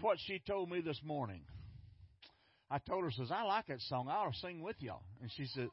what 0.00 0.18
she 0.26 0.40
told 0.46 0.70
me 0.70 0.80
this 0.80 1.00
morning. 1.04 1.42
I 2.70 2.78
told 2.78 3.04
her, 3.04 3.10
says, 3.10 3.30
I 3.30 3.42
like 3.44 3.66
that 3.66 3.80
song. 3.82 4.08
I'll 4.10 4.32
sing 4.40 4.62
with 4.62 4.76
y'all. 4.80 5.02
And 5.20 5.30
she 5.36 5.44
said, 5.46 5.68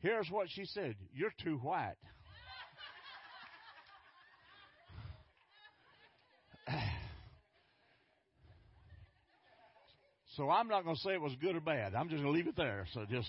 here's 0.00 0.28
what 0.30 0.48
she 0.50 0.64
said. 0.66 0.96
You're 1.12 1.32
too 1.42 1.56
white. 1.56 1.96
so 10.36 10.50
I'm 10.50 10.68
not 10.68 10.84
going 10.84 10.96
to 10.96 11.02
say 11.02 11.14
it 11.14 11.20
was 11.20 11.34
good 11.40 11.56
or 11.56 11.60
bad. 11.60 11.94
I'm 11.94 12.08
just 12.08 12.22
going 12.22 12.32
to 12.32 12.38
leave 12.38 12.48
it 12.48 12.56
there. 12.56 12.86
So 12.92 13.06
just 13.10 13.28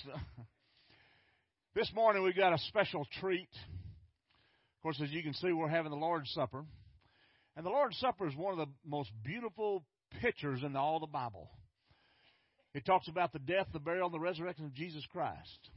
this 1.75 1.91
morning 1.95 2.23
we 2.23 2.33
got 2.33 2.53
a 2.53 2.57
special 2.69 3.07
treat. 3.19 3.49
Of 3.49 4.83
course, 4.83 4.99
as 5.01 5.11
you 5.11 5.23
can 5.23 5.33
see, 5.35 5.51
we're 5.53 5.69
having 5.69 5.91
the 5.91 5.97
Lord's 5.97 6.31
Supper. 6.31 6.65
And 7.55 7.65
the 7.65 7.69
Lord's 7.69 7.97
Supper 7.97 8.27
is 8.27 8.35
one 8.35 8.53
of 8.53 8.59
the 8.59 8.73
most 8.85 9.11
beautiful 9.23 9.83
pictures 10.21 10.63
in 10.63 10.75
all 10.75 10.99
the 10.99 11.07
Bible. 11.07 11.49
It 12.73 12.85
talks 12.85 13.07
about 13.07 13.33
the 13.33 13.39
death, 13.39 13.67
the 13.73 13.79
burial, 13.79 14.05
and 14.07 14.13
the 14.13 14.19
resurrection 14.19 14.65
of 14.65 14.73
Jesus 14.73 15.05
Christ. 15.11 15.69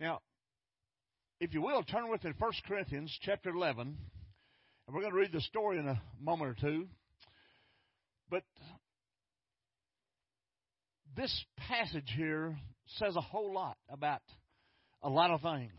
Now, 0.00 0.20
if 1.40 1.52
you 1.52 1.60
will, 1.60 1.82
turn 1.82 2.10
with 2.10 2.24
me 2.24 2.32
to 2.32 2.38
1 2.38 2.52
Corinthians 2.66 3.16
chapter 3.22 3.50
11. 3.50 3.96
And 4.86 4.94
we're 4.94 5.02
going 5.02 5.12
to 5.12 5.18
read 5.18 5.32
the 5.32 5.40
story 5.42 5.78
in 5.78 5.88
a 5.88 6.00
moment 6.20 6.50
or 6.50 6.60
two. 6.60 6.86
But 8.30 8.42
this 11.16 11.44
passage 11.68 12.10
here 12.16 12.56
says 12.98 13.16
a 13.16 13.20
whole 13.20 13.52
lot 13.52 13.76
about 13.90 14.22
a 15.02 15.10
lot 15.10 15.30
of 15.30 15.42
things. 15.42 15.72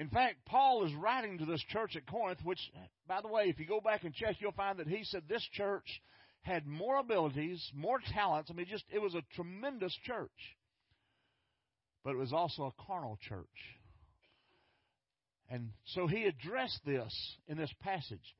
In 0.00 0.08
fact, 0.08 0.46
Paul 0.46 0.86
is 0.86 0.94
writing 0.94 1.36
to 1.38 1.44
this 1.44 1.62
church 1.68 1.94
at 1.94 2.06
Corinth, 2.06 2.40
which, 2.42 2.58
by 3.06 3.20
the 3.20 3.28
way, 3.28 3.44
if 3.48 3.58
you 3.60 3.66
go 3.66 3.82
back 3.82 4.02
and 4.02 4.14
check, 4.14 4.36
you'll 4.38 4.50
find 4.52 4.78
that 4.78 4.88
he 4.88 5.04
said 5.04 5.24
this 5.28 5.46
church 5.52 5.84
had 6.40 6.66
more 6.66 6.96
abilities, 6.96 7.70
more 7.74 8.00
talents. 8.14 8.50
I 8.50 8.54
mean, 8.54 8.64
just 8.66 8.84
it 8.90 8.98
was 8.98 9.14
a 9.14 9.20
tremendous 9.34 9.94
church. 10.04 10.30
But 12.02 12.14
it 12.14 12.16
was 12.16 12.32
also 12.32 12.62
a 12.62 12.82
carnal 12.86 13.18
church. 13.28 13.44
And 15.50 15.68
so 15.84 16.06
he 16.06 16.24
addressed 16.24 16.80
this 16.86 17.36
in 17.46 17.58
this 17.58 17.72
passage. 17.82 18.34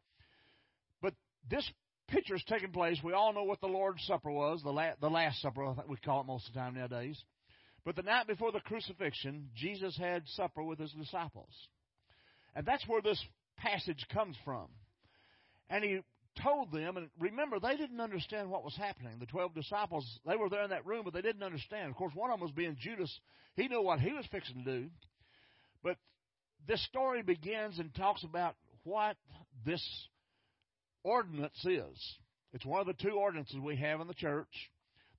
But 1.03 1.13
this 1.51 1.71
picture 2.09 2.37
is 2.37 2.45
taking 2.49 2.73
place. 2.73 2.99
We 3.05 3.13
all 3.13 3.35
know 3.35 3.45
what 3.45 3.61
the 3.61 3.67
Lord's 3.67 4.03
Supper 4.07 4.31
was, 4.31 4.63
the, 4.63 4.73
la- 4.73 4.95
the 4.99 5.11
Last 5.11 5.43
Supper, 5.43 5.67
I 5.67 5.75
think 5.75 5.89
we 5.89 5.97
call 5.99 6.23
it 6.23 6.27
most 6.27 6.49
of 6.49 6.55
the 6.55 6.61
time 6.61 6.75
nowadays. 6.75 7.23
But 7.85 7.97
the 7.97 8.03
night 8.03 8.27
before 8.27 8.53
the 8.53 8.61
crucifixion, 8.61 9.51
Jesus 9.55 9.97
had 9.97 10.29
supper 10.29 10.63
with 10.63 10.79
his 10.79 10.93
disciples. 10.93 11.53
And 12.55 12.67
that's 12.67 12.87
where 12.87 13.01
this 13.01 13.23
passage 13.57 14.07
comes 14.13 14.37
from. 14.45 14.69
And 15.69 15.85
he 15.85 16.01
told 16.43 16.73
them, 16.73 16.97
and 16.97 17.09
remember, 17.19 17.59
they 17.59 17.77
didn't 17.77 18.01
understand 18.01 18.51
what 18.51 18.65
was 18.65 18.77
happening. 18.77 19.19
The 19.19 19.27
12 19.27 19.55
disciples, 19.55 20.07
they 20.27 20.37
were 20.37 20.49
there 20.49 20.65
in 20.65 20.71
that 20.71 20.87
room, 20.87 21.03
but 21.05 21.15
they 21.15 21.23
didn't 21.23 21.43
understand. 21.43 21.91
Of 21.91 21.97
course, 21.97 22.15
one 22.15 22.31
of 22.31 22.39
them 22.39 22.47
was 22.47 22.55
being 22.55 22.77
Judas. 22.79 23.13
He 23.57 23.69
knew 23.69 23.83
what 23.83 24.01
he 24.01 24.13
was 24.13 24.27
fixing 24.31 24.65
to 24.65 24.81
do. 24.81 24.87
But 25.83 25.97
this 26.67 26.85
story 26.87 27.23
begins 27.23 27.79
and 27.79 27.95
talks 27.95 28.25
about 28.25 28.57
what 28.85 29.17
this 29.65 29.85
ordinance 31.03 31.65
is. 31.65 32.19
It's 32.53 32.67
one 32.67 32.81
of 32.81 32.87
the 32.87 32.95
two 32.95 33.13
ordinances 33.13 33.57
we 33.59 33.77
have 33.77 34.01
in 34.01 34.07
the 34.07 34.15
church 34.15 34.49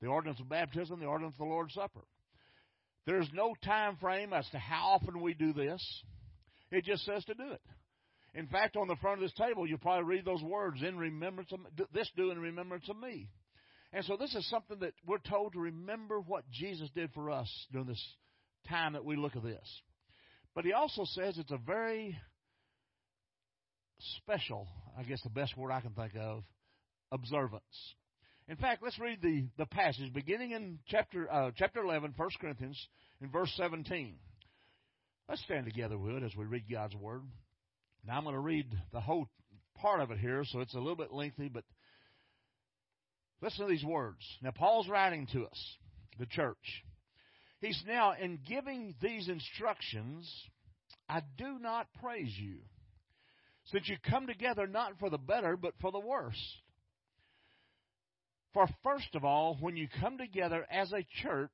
the 0.01 0.07
ordinance 0.07 0.39
of 0.39 0.49
baptism, 0.49 0.99
the 0.99 1.05
ordinance 1.05 1.35
of 1.35 1.45
the 1.45 1.53
Lord's 1.53 1.75
Supper. 1.75 2.01
There's 3.05 3.29
no 3.33 3.53
time 3.63 3.97
frame 3.97 4.33
as 4.33 4.47
to 4.49 4.59
how 4.59 4.91
often 4.91 5.21
we 5.21 5.33
do 5.33 5.53
this. 5.53 5.81
It 6.71 6.85
just 6.85 7.03
says 7.05 7.25
to 7.25 7.33
do 7.33 7.51
it. 7.51 7.61
In 8.33 8.47
fact, 8.47 8.77
on 8.77 8.87
the 8.87 8.95
front 8.97 9.21
of 9.21 9.27
this 9.27 9.37
table, 9.37 9.67
you'll 9.67 9.79
probably 9.79 10.05
read 10.05 10.25
those 10.25 10.41
words 10.41 10.81
in 10.81 10.97
remembrance 10.97 11.51
of 11.51 11.59
this 11.93 12.09
do 12.15 12.31
in 12.31 12.39
remembrance 12.39 12.87
of 12.89 12.97
me. 12.97 13.27
And 13.91 14.05
so 14.05 14.15
this 14.15 14.33
is 14.35 14.49
something 14.49 14.79
that 14.79 14.93
we're 15.05 15.17
told 15.17 15.53
to 15.53 15.59
remember 15.59 16.21
what 16.21 16.49
Jesus 16.49 16.89
did 16.95 17.11
for 17.13 17.29
us 17.29 17.49
during 17.71 17.87
this 17.87 18.03
time 18.69 18.93
that 18.93 19.03
we 19.03 19.17
look 19.17 19.35
at 19.35 19.43
this. 19.43 19.81
But 20.55 20.63
he 20.63 20.71
also 20.71 21.03
says 21.05 21.37
it's 21.37 21.51
a 21.51 21.57
very 21.57 22.17
special, 24.23 24.67
I 24.97 25.03
guess 25.03 25.21
the 25.23 25.29
best 25.29 25.57
word 25.57 25.71
I 25.71 25.81
can 25.81 25.91
think 25.91 26.13
of, 26.15 26.43
observance. 27.11 27.63
In 28.51 28.57
fact, 28.57 28.83
let's 28.83 28.99
read 28.99 29.21
the, 29.21 29.47
the 29.57 29.65
passage 29.65 30.11
beginning 30.13 30.51
in 30.51 30.77
chapter 30.89 31.31
uh, 31.31 31.51
chapter 31.55 31.81
11, 31.81 32.13
1 32.17 32.29
Corinthians, 32.41 32.77
in 33.21 33.29
verse 33.29 33.49
17. 33.55 34.15
Let's 35.29 35.41
stand 35.43 35.63
together 35.63 35.97
with 35.97 36.21
as 36.21 36.35
we 36.35 36.43
read 36.43 36.65
God's 36.69 36.93
Word. 36.97 37.21
Now, 38.05 38.17
I'm 38.17 38.23
going 38.25 38.35
to 38.35 38.41
read 38.41 38.67
the 38.91 38.99
whole 38.99 39.29
part 39.77 40.01
of 40.01 40.11
it 40.11 40.17
here, 40.17 40.43
so 40.43 40.59
it's 40.59 40.73
a 40.73 40.79
little 40.79 40.97
bit 40.97 41.13
lengthy, 41.13 41.47
but 41.47 41.63
listen 43.41 43.65
to 43.65 43.71
these 43.71 43.85
words. 43.85 44.19
Now, 44.41 44.51
Paul's 44.51 44.89
writing 44.89 45.27
to 45.31 45.45
us, 45.45 45.77
the 46.19 46.25
church. 46.25 46.83
He's 47.61 47.81
now, 47.87 48.15
in 48.21 48.37
giving 48.45 48.95
these 49.01 49.29
instructions, 49.29 50.29
I 51.07 51.21
do 51.37 51.57
not 51.57 51.87
praise 52.03 52.35
you, 52.37 52.57
since 53.67 53.87
you 53.87 53.95
come 54.09 54.27
together 54.27 54.67
not 54.67 54.99
for 54.99 55.09
the 55.09 55.17
better, 55.17 55.55
but 55.55 55.75
for 55.79 55.93
the 55.93 56.01
worse. 56.01 56.35
For 58.53 58.67
first 58.83 59.15
of 59.15 59.23
all, 59.23 59.57
when 59.59 59.77
you 59.77 59.87
come 59.99 60.17
together 60.17 60.65
as 60.69 60.91
a 60.91 61.05
church, 61.21 61.51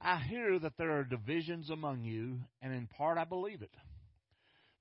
I 0.00 0.18
hear 0.18 0.58
that 0.58 0.76
there 0.76 0.98
are 0.98 1.04
divisions 1.04 1.70
among 1.70 2.04
you, 2.04 2.40
and 2.60 2.74
in 2.74 2.88
part 2.88 3.16
I 3.16 3.24
believe 3.24 3.62
it. 3.62 3.74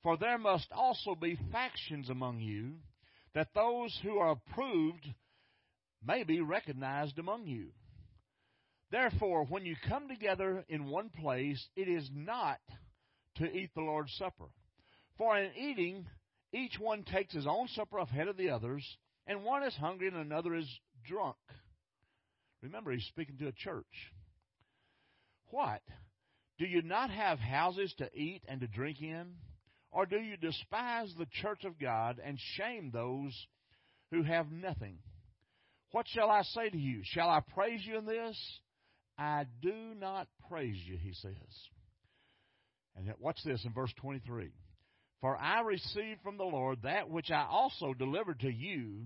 For 0.01 0.17
there 0.17 0.37
must 0.37 0.67
also 0.73 1.15
be 1.15 1.39
factions 1.51 2.09
among 2.09 2.41
you, 2.41 2.73
that 3.33 3.53
those 3.55 3.97
who 4.03 4.17
are 4.17 4.31
approved 4.31 5.07
may 6.05 6.23
be 6.23 6.41
recognized 6.41 7.17
among 7.19 7.47
you. 7.47 7.67
Therefore, 8.91 9.45
when 9.45 9.65
you 9.65 9.75
come 9.87 10.09
together 10.09 10.65
in 10.67 10.85
one 10.87 11.09
place, 11.09 11.65
it 11.77 11.87
is 11.87 12.09
not 12.13 12.59
to 13.37 13.45
eat 13.45 13.71
the 13.73 13.81
Lord's 13.81 14.13
Supper. 14.17 14.49
For 15.17 15.37
in 15.37 15.51
eating, 15.55 16.05
each 16.51 16.77
one 16.77 17.03
takes 17.03 17.33
his 17.33 17.47
own 17.47 17.69
supper 17.69 17.99
ahead 17.99 18.27
of 18.27 18.35
the 18.35 18.49
others, 18.49 18.85
and 19.25 19.43
one 19.43 19.63
is 19.63 19.73
hungry 19.75 20.09
and 20.09 20.17
another 20.17 20.53
is 20.53 20.67
drunk. 21.03 21.35
Remember, 22.61 22.91
he's 22.91 23.05
speaking 23.05 23.37
to 23.39 23.47
a 23.47 23.51
church. 23.51 23.85
What? 25.51 25.81
Do 26.57 26.65
you 26.65 26.81
not 26.81 27.09
have 27.09 27.39
houses 27.39 27.93
to 27.97 28.09
eat 28.13 28.43
and 28.47 28.61
to 28.61 28.67
drink 28.67 29.01
in? 29.01 29.33
Or 29.91 30.05
do 30.05 30.17
you 30.17 30.37
despise 30.37 31.13
the 31.17 31.27
church 31.41 31.65
of 31.65 31.79
God 31.79 32.19
and 32.23 32.37
shame 32.57 32.89
those 32.91 33.33
who 34.11 34.23
have 34.23 34.51
nothing? 34.51 34.97
What 35.91 36.07
shall 36.07 36.29
I 36.31 36.41
say 36.41 36.69
to 36.69 36.77
you? 36.77 37.01
Shall 37.03 37.29
I 37.29 37.41
praise 37.53 37.81
you 37.85 37.97
in 37.97 38.05
this? 38.05 38.35
I 39.17 39.45
do 39.61 39.93
not 39.99 40.27
praise 40.49 40.77
you, 40.85 40.97
he 40.97 41.13
says. 41.13 41.33
And 42.95 43.13
watch 43.19 43.37
this 43.45 43.63
in 43.65 43.73
verse 43.73 43.93
23. 43.97 44.51
For 45.21 45.37
I 45.37 45.61
received 45.61 46.21
from 46.23 46.37
the 46.37 46.43
Lord 46.43 46.79
that 46.83 47.09
which 47.09 47.29
I 47.31 47.45
also 47.49 47.93
delivered 47.93 48.39
to 48.41 48.51
you 48.51 49.05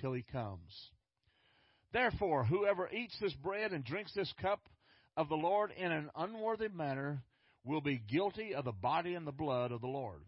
till 0.00 0.12
he 0.12 0.22
comes. 0.22 0.90
Therefore, 1.92 2.44
whoever 2.44 2.88
eats 2.90 3.16
this 3.20 3.34
bread 3.34 3.72
and 3.72 3.84
drinks 3.84 4.12
this 4.14 4.32
cup 4.40 4.60
of 5.16 5.28
the 5.28 5.34
Lord 5.34 5.72
in 5.76 5.92
an 5.92 6.10
unworthy 6.16 6.68
manner 6.68 7.22
will 7.64 7.80
be 7.80 7.98
guilty 7.98 8.54
of 8.54 8.64
the 8.64 8.72
body 8.72 9.14
and 9.14 9.26
the 9.26 9.32
blood 9.32 9.72
of 9.72 9.80
the 9.80 9.86
Lord. 9.86 10.20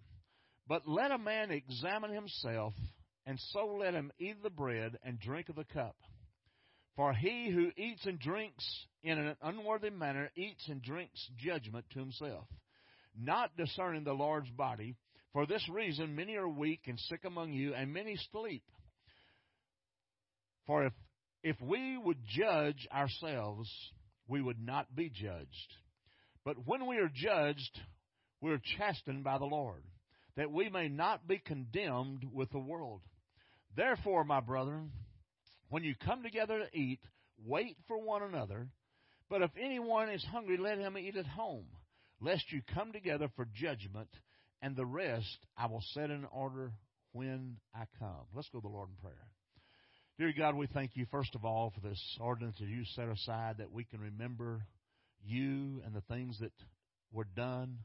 But 0.67 0.89
let 0.89 1.13
a 1.13 1.19
man 1.19 1.51
examine 1.51 2.13
himself, 2.13 2.75
and 3.27 3.39
so 3.53 3.77
let 3.79 3.95
him 3.95 4.13
eat 4.19 4.43
the 4.43 4.51
bread 4.51 4.99
and 5.03 5.19
drink 5.21 5.49
of 5.49 5.57
the 5.57 5.65
cup. 5.65 5.97
For 6.97 7.13
he 7.13 7.51
who 7.51 7.71
eats 7.77 8.05
and 8.07 8.19
drinks 8.19 8.65
in 9.03 9.19
an 9.19 9.37
unworthy 9.41 9.91
manner 9.91 10.31
eats 10.35 10.67
and 10.69 10.83
drinks 10.83 11.31
judgment 11.37 11.85
to 11.93 12.01
himself, 12.01 12.47
not 13.17 13.57
discerning 13.57 14.05
the 14.05 14.13
Lord's 14.13 14.51
body. 14.51 14.97
For 15.33 15.47
this 15.47 15.67
reason, 15.71 16.17
many 16.17 16.37
are 16.37 16.49
weak 16.49 16.81
and 16.87 16.99
sick 16.99 17.25
among 17.25 17.53
you, 17.53 17.73
and 17.75 17.93
many 17.93 18.19
sleep. 18.33 18.65
For 20.69 20.85
if, 20.85 20.93
if 21.43 21.61
we 21.61 21.99
would 21.99 22.19
judge 22.29 22.87
ourselves, 22.95 23.69
we 24.29 24.41
would 24.41 24.65
not 24.65 24.95
be 24.95 25.09
judged. 25.09 25.75
But 26.45 26.67
when 26.67 26.87
we 26.87 26.99
are 26.99 27.11
judged, 27.13 27.81
we 28.41 28.53
are 28.53 28.61
chastened 28.79 29.25
by 29.25 29.39
the 29.39 29.47
Lord, 29.47 29.83
that 30.37 30.53
we 30.53 30.69
may 30.69 30.89
not 30.89 31.27
be 31.27 31.39
condemned 31.39 32.25
with 32.33 32.51
the 32.51 32.59
world. 32.61 33.01
Therefore, 33.77 34.25
my 34.25 34.41
brethren, 34.41 34.93
When 35.71 35.85
you 35.85 35.95
come 36.05 36.23
together 36.23 36.61
to 36.61 36.79
eat, 36.79 37.01
wait 37.45 37.77
for 37.87 37.99
one 37.99 38.23
another. 38.23 38.69
But 39.29 39.43
if 39.43 39.51
anyone 39.61 40.09
is 40.09 40.25
hungry, 40.25 40.57
let 40.57 40.79
him 40.79 40.97
eat 40.97 41.17
at 41.17 41.27
home, 41.27 41.67
lest 42.21 42.51
you 42.51 42.63
come 42.75 42.93
together 42.93 43.29
for 43.37 43.47
judgment, 43.55 44.09
and 44.63 44.75
the 44.75 44.87
rest 44.87 45.39
I 45.57 45.67
will 45.67 45.85
set 45.93 46.11
in 46.11 46.25
order 46.33 46.73
when 47.13 47.59
I 47.75 47.85
come. 47.99 48.27
Let's 48.35 48.49
go 48.49 48.61
to 48.61 48.63
the 48.63 48.73
Lord 48.73 48.89
in 48.89 48.97
prayer. 48.97 49.27
Dear 50.19 50.33
God, 50.37 50.57
we 50.57 50.67
thank 50.67 50.97
you, 50.97 51.07
first 51.13 51.37
of 51.37 51.45
all, 51.45 51.73
for 51.73 51.89
this 51.89 52.19
ordinance 52.21 52.57
that 52.59 52.67
you 52.67 52.83
set 52.97 53.09
aside 53.09 53.59
that 53.59 53.71
we 53.71 53.85
can 53.85 54.01
remember 54.01 54.67
you 55.25 55.81
and 55.87 55.95
the 55.95 56.01
things 56.13 56.37
that 56.41 56.51
were 57.13 57.29
done 57.37 57.79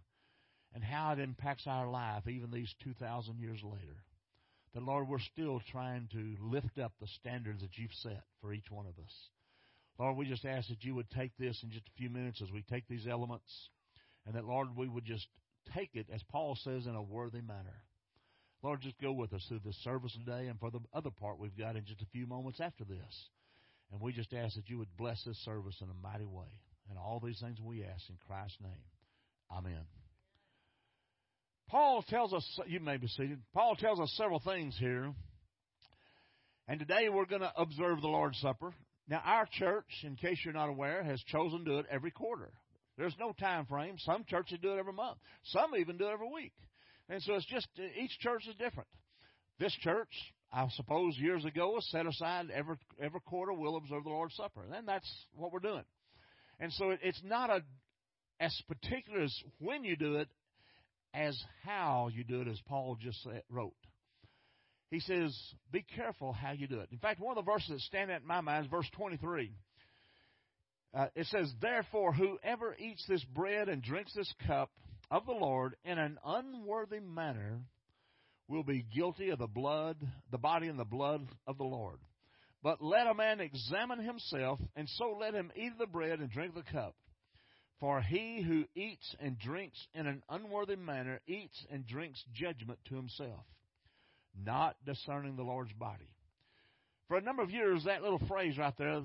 and 0.74 0.84
how 0.84 1.12
it 1.12 1.20
impacts 1.20 1.68
our 1.68 1.88
life 1.88 2.28
even 2.28 2.50
these 2.50 2.74
2,000 2.84 3.38
years 3.38 3.60
later. 3.64 4.04
That, 4.74 4.82
Lord, 4.82 5.08
we're 5.08 5.20
still 5.20 5.62
trying 5.72 6.10
to 6.14 6.36
lift 6.42 6.80
up 6.80 6.94
the 7.00 7.08
standards 7.20 7.62
that 7.62 7.78
you've 7.78 7.94
set 8.02 8.24
for 8.42 8.52
each 8.52 8.72
one 8.72 8.88
of 8.88 8.98
us. 8.98 9.14
Lord, 10.00 10.18
we 10.18 10.26
just 10.26 10.44
ask 10.44 10.70
that 10.70 10.84
you 10.84 10.96
would 10.96 11.12
take 11.12 11.38
this 11.38 11.60
in 11.62 11.70
just 11.70 11.86
a 11.86 11.98
few 12.00 12.10
minutes 12.10 12.42
as 12.42 12.52
we 12.52 12.64
take 12.64 12.88
these 12.88 13.06
elements, 13.06 13.70
and 14.26 14.34
that, 14.34 14.46
Lord, 14.46 14.70
we 14.76 14.88
would 14.88 15.06
just 15.06 15.28
take 15.76 15.92
it, 15.94 16.08
as 16.12 16.24
Paul 16.32 16.58
says, 16.64 16.88
in 16.88 16.96
a 16.96 17.04
worthy 17.04 17.42
manner. 17.42 17.84
Lord, 18.64 18.82
just 18.82 19.00
go 19.02 19.12
with 19.12 19.34
us 19.34 19.44
through 19.50 19.60
this 19.66 19.76
service 19.84 20.14
today 20.14 20.48
and 20.48 20.58
for 20.58 20.72
the 20.72 20.80
other 20.94 21.12
part 21.12 21.38
we've 21.38 21.58
got 21.58 21.76
in 21.76 21.86
just 21.86 22.02
a 22.02 22.08
few 22.14 22.26
moments 22.26 22.62
after 22.62 22.86
this. 22.86 23.30
And 23.92 24.00
we 24.00 24.14
just 24.14 24.34
ask 24.34 24.56
that 24.56 24.70
you 24.70 24.78
would 24.78 24.96
bless 24.98 25.22
this 25.26 25.38
service 25.44 25.76
in 25.82 25.90
a 25.90 26.02
mighty 26.02 26.26
way. 26.26 26.48
And 26.90 26.98
all 26.98 27.22
these 27.24 27.40
things 27.40 27.60
we 27.62 27.84
ask 27.84 28.10
in 28.10 28.16
Christ's 28.26 28.58
name. 28.62 28.72
Amen. 29.52 29.86
Paul 31.68 32.04
tells 32.08 32.34
us, 32.34 32.60
you 32.68 32.80
may 32.80 32.98
be 32.98 33.08
seated. 33.08 33.40
Paul 33.54 33.76
tells 33.76 34.00
us 34.00 34.14
several 34.18 34.40
things 34.40 34.76
here. 34.80 35.14
And 36.68 36.80
today 36.80 37.10
we're 37.10 37.26
going 37.26 37.42
to 37.42 37.52
observe 37.58 38.02
the 38.02 38.08
Lord's 38.08 38.40
Supper. 38.40 38.74
Now, 39.10 39.22
our 39.26 39.48
church, 39.60 39.86
in 40.04 40.16
case 40.16 40.38
you're 40.46 40.54
not 40.54 40.70
aware, 40.70 41.04
has 41.04 41.22
chosen 41.24 41.60
to 41.60 41.66
do 41.66 41.80
it 41.80 41.86
every 41.92 42.12
quarter. 42.12 42.52
There's 42.98 43.16
no 43.20 43.34
time 43.34 43.66
frame. 43.66 43.96
Some 44.00 44.24
churches 44.30 44.60
do 44.62 44.74
it 44.74 44.80
every 44.80 44.94
month. 44.94 45.18
Some 45.46 45.76
even 45.78 45.98
do 45.98 46.08
it 46.08 46.14
every 46.14 46.30
week. 46.34 46.54
And 47.10 47.22
so 47.22 47.36
it's 47.36 47.46
just, 47.46 47.68
each 48.00 48.18
church 48.20 48.44
is 48.48 48.56
different. 48.56 48.88
This 49.60 49.74
church, 49.82 50.10
I 50.52 50.68
suppose 50.76 51.18
years 51.18 51.46
ago, 51.46 51.72
was 51.72 51.88
set 51.92 52.06
aside 52.06 52.48
every, 52.54 52.76
every 53.02 53.20
quarter 53.22 53.54
we'll 53.54 53.78
observe 53.78 54.04
the 54.04 54.10
Lord's 54.10 54.36
Supper. 54.36 54.62
And 54.74 54.88
that's 54.88 55.10
what 55.36 55.52
we're 55.52 55.60
doing. 55.60 55.84
And 56.60 56.72
so 56.74 56.96
it's 57.02 57.22
not 57.24 57.50
a, 57.50 57.62
as 58.40 58.58
particular 58.68 59.22
as 59.22 59.36
when 59.60 59.84
you 59.84 59.96
do 59.96 60.16
it 60.16 60.30
as 61.14 61.40
how 61.64 62.10
you 62.14 62.24
do 62.24 62.42
it, 62.42 62.48
as 62.48 62.60
Paul 62.68 62.98
just 63.00 63.28
wrote. 63.50 63.74
He 64.90 65.00
says, 65.00 65.36
be 65.72 65.84
careful 65.96 66.34
how 66.34 66.52
you 66.52 66.68
do 66.68 66.80
it. 66.80 66.90
In 66.92 66.98
fact, 66.98 67.20
one 67.20 67.38
of 67.38 67.44
the 67.44 67.52
verses 67.52 67.70
that 67.70 67.80
stand 67.82 68.12
out 68.12 68.22
in 68.22 68.28
my 68.28 68.42
mind 68.42 68.66
is 68.66 68.72
verse 68.72 68.90
23. 68.96 69.52
Uh, 70.94 71.08
it 71.16 71.26
says, 71.28 71.52
Therefore, 71.60 72.14
whoever 72.14 72.76
eats 72.78 73.04
this 73.08 73.24
bread 73.24 73.70
and 73.70 73.82
drinks 73.82 74.14
this 74.14 74.32
cup 74.46 74.70
of 75.14 75.28
the 75.28 75.32
Lord 75.32 75.76
in 75.86 76.00
an 76.00 76.18
unworthy 76.26 77.00
manner 77.00 77.60
will 78.48 78.64
be 78.64 78.84
guilty 78.96 79.30
of 79.30 79.38
the 79.38 79.48
blood, 79.48 79.96
the 80.32 80.40
body 80.40 80.68
and 80.68 80.80
the 80.80 80.86
blood 80.86 81.28
of 81.46 81.60
the 81.60 81.64
Lord. 81.64 82.00
But 82.64 82.82
let 82.82 83.06
a 83.06 83.14
man 83.14 83.40
examine 83.40 84.00
himself, 84.00 84.60
and 84.76 84.90
so 84.90 85.16
let 85.20 85.36
him 85.36 85.52
eat 85.56 85.74
the 85.78 85.86
bread 85.86 86.20
and 86.20 86.32
drink 86.32 86.56
the 86.56 86.64
cup. 86.64 86.96
For 87.80 88.02
he 88.02 88.42
who 88.42 88.66
eats 88.76 89.16
and 89.20 89.38
drinks 89.38 89.78
in 89.94 90.08
an 90.08 90.24
unworthy 90.30 90.78
manner 90.78 91.20
eats 91.28 91.64
and 91.70 91.86
drinks 91.86 92.24
judgment 92.34 92.80
to 92.90 92.96
himself, 92.96 93.46
not 94.44 94.78
discerning 94.84 95.36
the 95.36 95.44
Lord's 95.44 95.74
body. 95.74 96.10
For 97.08 97.18
a 97.18 97.22
number 97.22 97.44
of 97.44 97.52
years, 97.52 97.84
that 97.84 98.02
little 98.02 98.22
phrase 98.28 98.58
right 98.58 98.74
there, 98.80 99.04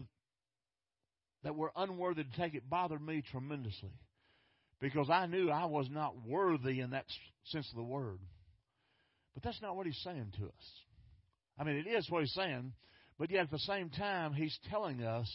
that 1.44 1.54
we're 1.54 1.70
unworthy 1.76 2.24
to 2.24 2.36
take 2.36 2.54
it, 2.54 2.70
bothered 2.70 3.02
me 3.02 3.22
tremendously 3.30 3.90
because 4.80 5.10
I 5.10 5.26
knew 5.26 5.50
I 5.50 5.66
was 5.66 5.88
not 5.90 6.14
worthy 6.26 6.80
in 6.80 6.90
that 6.90 7.06
sense 7.44 7.68
of 7.70 7.76
the 7.76 7.82
word. 7.82 8.18
But 9.34 9.42
that's 9.42 9.62
not 9.62 9.76
what 9.76 9.86
he's 9.86 10.00
saying 10.04 10.32
to 10.38 10.46
us. 10.46 10.72
I 11.58 11.64
mean, 11.64 11.76
it 11.76 11.88
is 11.88 12.08
what 12.10 12.22
he's 12.22 12.34
saying, 12.34 12.72
but 13.18 13.30
yet 13.30 13.42
at 13.42 13.50
the 13.50 13.58
same 13.58 13.90
time, 13.90 14.32
he's 14.32 14.56
telling 14.70 15.02
us 15.02 15.28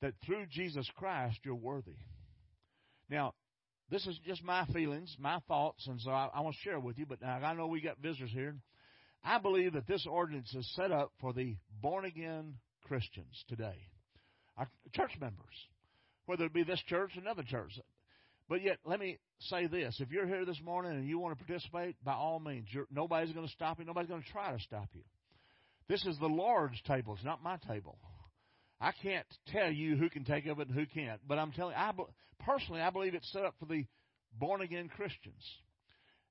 that 0.00 0.14
through 0.24 0.46
Jesus 0.50 0.88
Christ, 0.96 1.38
you're 1.44 1.54
worthy. 1.54 1.96
Now, 3.08 3.34
this 3.90 4.06
is 4.06 4.18
just 4.26 4.42
my 4.44 4.64
feelings, 4.66 5.14
my 5.18 5.40
thoughts, 5.46 5.86
and 5.86 6.00
so 6.00 6.10
I, 6.10 6.30
I 6.34 6.40
want 6.40 6.56
to 6.56 6.62
share 6.62 6.80
with 6.80 6.98
you, 6.98 7.06
but 7.06 7.20
now 7.20 7.34
I 7.34 7.54
know 7.54 7.66
we 7.66 7.80
got 7.80 7.98
visitors 7.98 8.30
here. 8.32 8.56
I 9.24 9.38
believe 9.38 9.72
that 9.72 9.86
this 9.86 10.06
ordinance 10.08 10.54
is 10.54 10.70
set 10.74 10.92
up 10.92 11.12
for 11.20 11.32
the 11.32 11.56
born 11.82 12.04
again 12.04 12.54
Christians 12.84 13.44
today, 13.48 13.76
our 14.56 14.68
church 14.92 15.12
members, 15.20 15.54
whether 16.26 16.44
it 16.44 16.52
be 16.52 16.62
this 16.62 16.82
church 16.88 17.12
or 17.16 17.20
another 17.20 17.42
church. 17.42 17.72
But 18.48 18.62
yet, 18.62 18.78
let 18.84 19.00
me 19.00 19.18
say 19.40 19.66
this. 19.66 19.96
If 20.00 20.10
you're 20.10 20.26
here 20.26 20.44
this 20.44 20.60
morning 20.62 20.92
and 20.92 21.08
you 21.08 21.18
want 21.18 21.38
to 21.38 21.44
participate, 21.44 21.96
by 22.04 22.12
all 22.12 22.40
means, 22.40 22.66
nobody's 22.90 23.32
going 23.32 23.46
to 23.46 23.52
stop 23.52 23.78
you. 23.78 23.84
Nobody's 23.84 24.10
going 24.10 24.22
to 24.22 24.28
try 24.28 24.52
to 24.52 24.60
stop 24.60 24.88
you. 24.92 25.02
This 25.88 26.04
is 26.04 26.18
the 26.18 26.26
Lord's 26.26 26.80
table. 26.82 27.14
It's 27.14 27.24
not 27.24 27.42
my 27.42 27.56
table. 27.68 27.98
I 28.80 28.92
can't 29.02 29.26
tell 29.48 29.70
you 29.70 29.96
who 29.96 30.10
can 30.10 30.24
take 30.24 30.46
of 30.46 30.60
it 30.60 30.68
and 30.68 30.76
who 30.76 30.86
can't. 30.86 31.20
But 31.26 31.38
I'm 31.38 31.52
telling 31.52 31.72
you, 31.72 31.78
I, 31.78 31.92
personally, 32.44 32.82
I 32.82 32.90
believe 32.90 33.14
it's 33.14 33.30
set 33.32 33.44
up 33.44 33.54
for 33.58 33.66
the 33.66 33.84
born 34.38 34.60
again 34.60 34.90
Christians 34.94 35.42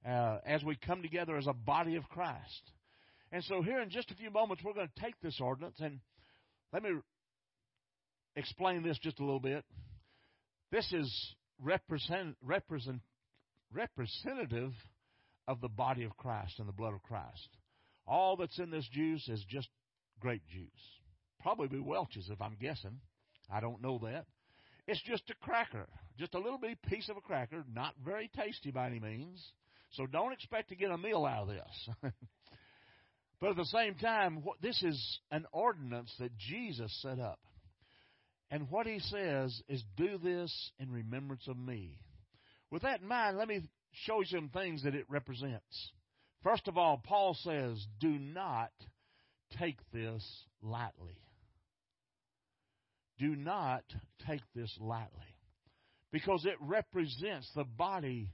uh, 0.07 0.37
as 0.45 0.63
we 0.63 0.75
come 0.75 1.01
together 1.01 1.37
as 1.37 1.47
a 1.47 1.53
body 1.53 1.95
of 1.95 2.03
Christ. 2.09 2.71
And 3.31 3.43
so, 3.45 3.63
here 3.63 3.81
in 3.81 3.89
just 3.89 4.11
a 4.11 4.15
few 4.15 4.29
moments, 4.29 4.63
we're 4.63 4.73
going 4.73 4.89
to 4.95 5.01
take 5.01 5.19
this 5.21 5.39
ordinance 5.41 5.77
and 5.79 5.99
let 6.71 6.83
me 6.83 6.89
explain 8.35 8.83
this 8.83 8.99
just 8.99 9.19
a 9.19 9.23
little 9.23 9.39
bit. 9.39 9.63
This 10.71 10.91
is 10.91 11.35
represent, 11.63 12.35
represent, 12.41 13.01
representative 13.71 14.73
of 15.47 15.61
the 15.61 15.69
body 15.69 16.03
of 16.03 16.17
Christ 16.17 16.59
and 16.59 16.67
the 16.67 16.73
blood 16.73 16.93
of 16.93 17.03
Christ. 17.03 17.49
All 18.05 18.35
that's 18.35 18.59
in 18.59 18.69
this 18.69 18.87
juice 18.91 19.27
is 19.29 19.43
just 19.49 19.69
grape 20.19 20.43
juice. 20.51 20.69
Probably 21.41 21.67
be 21.67 21.79
Welch's 21.79 22.29
if 22.29 22.41
I'm 22.41 22.57
guessing. 22.59 22.99
I 23.51 23.59
don't 23.59 23.81
know 23.81 23.99
that. 24.03 24.25
It's 24.87 25.01
just 25.03 25.29
a 25.29 25.45
cracker, 25.45 25.87
just 26.17 26.35
a 26.35 26.39
little 26.39 26.57
bitty 26.57 26.77
piece 26.87 27.09
of 27.09 27.17
a 27.17 27.21
cracker, 27.21 27.63
not 27.73 27.93
very 28.03 28.29
tasty 28.35 28.71
by 28.71 28.87
any 28.87 28.99
means. 28.99 29.41
So 29.91 30.05
don't 30.05 30.33
expect 30.33 30.69
to 30.69 30.75
get 30.75 30.91
a 30.91 30.97
meal 30.97 31.25
out 31.25 31.43
of 31.43 31.47
this. 31.49 31.89
but 33.39 33.51
at 33.51 33.55
the 33.55 33.65
same 33.65 33.95
time, 33.95 34.43
this 34.61 34.81
is 34.83 35.19
an 35.31 35.45
ordinance 35.53 36.13
that 36.19 36.35
Jesus 36.37 36.91
set 37.01 37.19
up. 37.19 37.39
And 38.53 38.69
what 38.69 38.85
he 38.85 38.99
says 38.99 39.63
is, 39.67 39.83
do 39.97 40.19
this 40.19 40.71
in 40.77 40.91
remembrance 40.91 41.47
of 41.47 41.57
me. 41.57 41.97
With 42.69 42.83
that 42.83 43.01
in 43.01 43.07
mind, 43.07 43.35
let 43.35 43.47
me 43.47 43.61
show 44.05 44.19
you 44.19 44.27
some 44.27 44.49
things 44.49 44.83
that 44.83 44.93
it 44.93 45.07
represents. 45.09 45.91
First 46.43 46.67
of 46.67 46.77
all, 46.77 47.01
Paul 47.03 47.35
says, 47.41 47.83
do 47.99 48.09
not 48.09 48.69
take 49.57 49.79
this 49.91 50.23
lightly. 50.61 51.17
Do 53.17 53.35
not 53.35 53.85
take 54.27 54.43
this 54.53 54.71
lightly. 54.79 55.09
Because 56.11 56.45
it 56.45 56.57
represents 56.61 57.49
the 57.55 57.63
body 57.63 58.29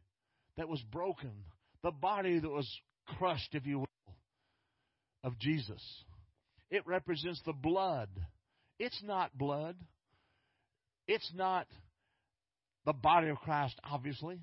that 0.58 0.68
was 0.68 0.82
broken, 0.92 1.32
the 1.82 1.92
body 1.92 2.40
that 2.40 2.50
was 2.50 2.70
crushed, 3.18 3.56
if 3.56 3.66
you 3.66 3.80
will, 3.80 3.88
of 5.24 5.40
Jesus. 5.40 5.82
It 6.70 6.86
represents 6.86 7.42
the 7.46 7.54
blood. 7.54 8.10
It's 8.80 9.02
not 9.02 9.38
blood. 9.38 9.78
It's 11.10 11.32
not 11.34 11.66
the 12.86 12.94
body 12.94 13.30
of 13.30 13.38
Christ, 13.38 13.80
obviously. 13.84 14.38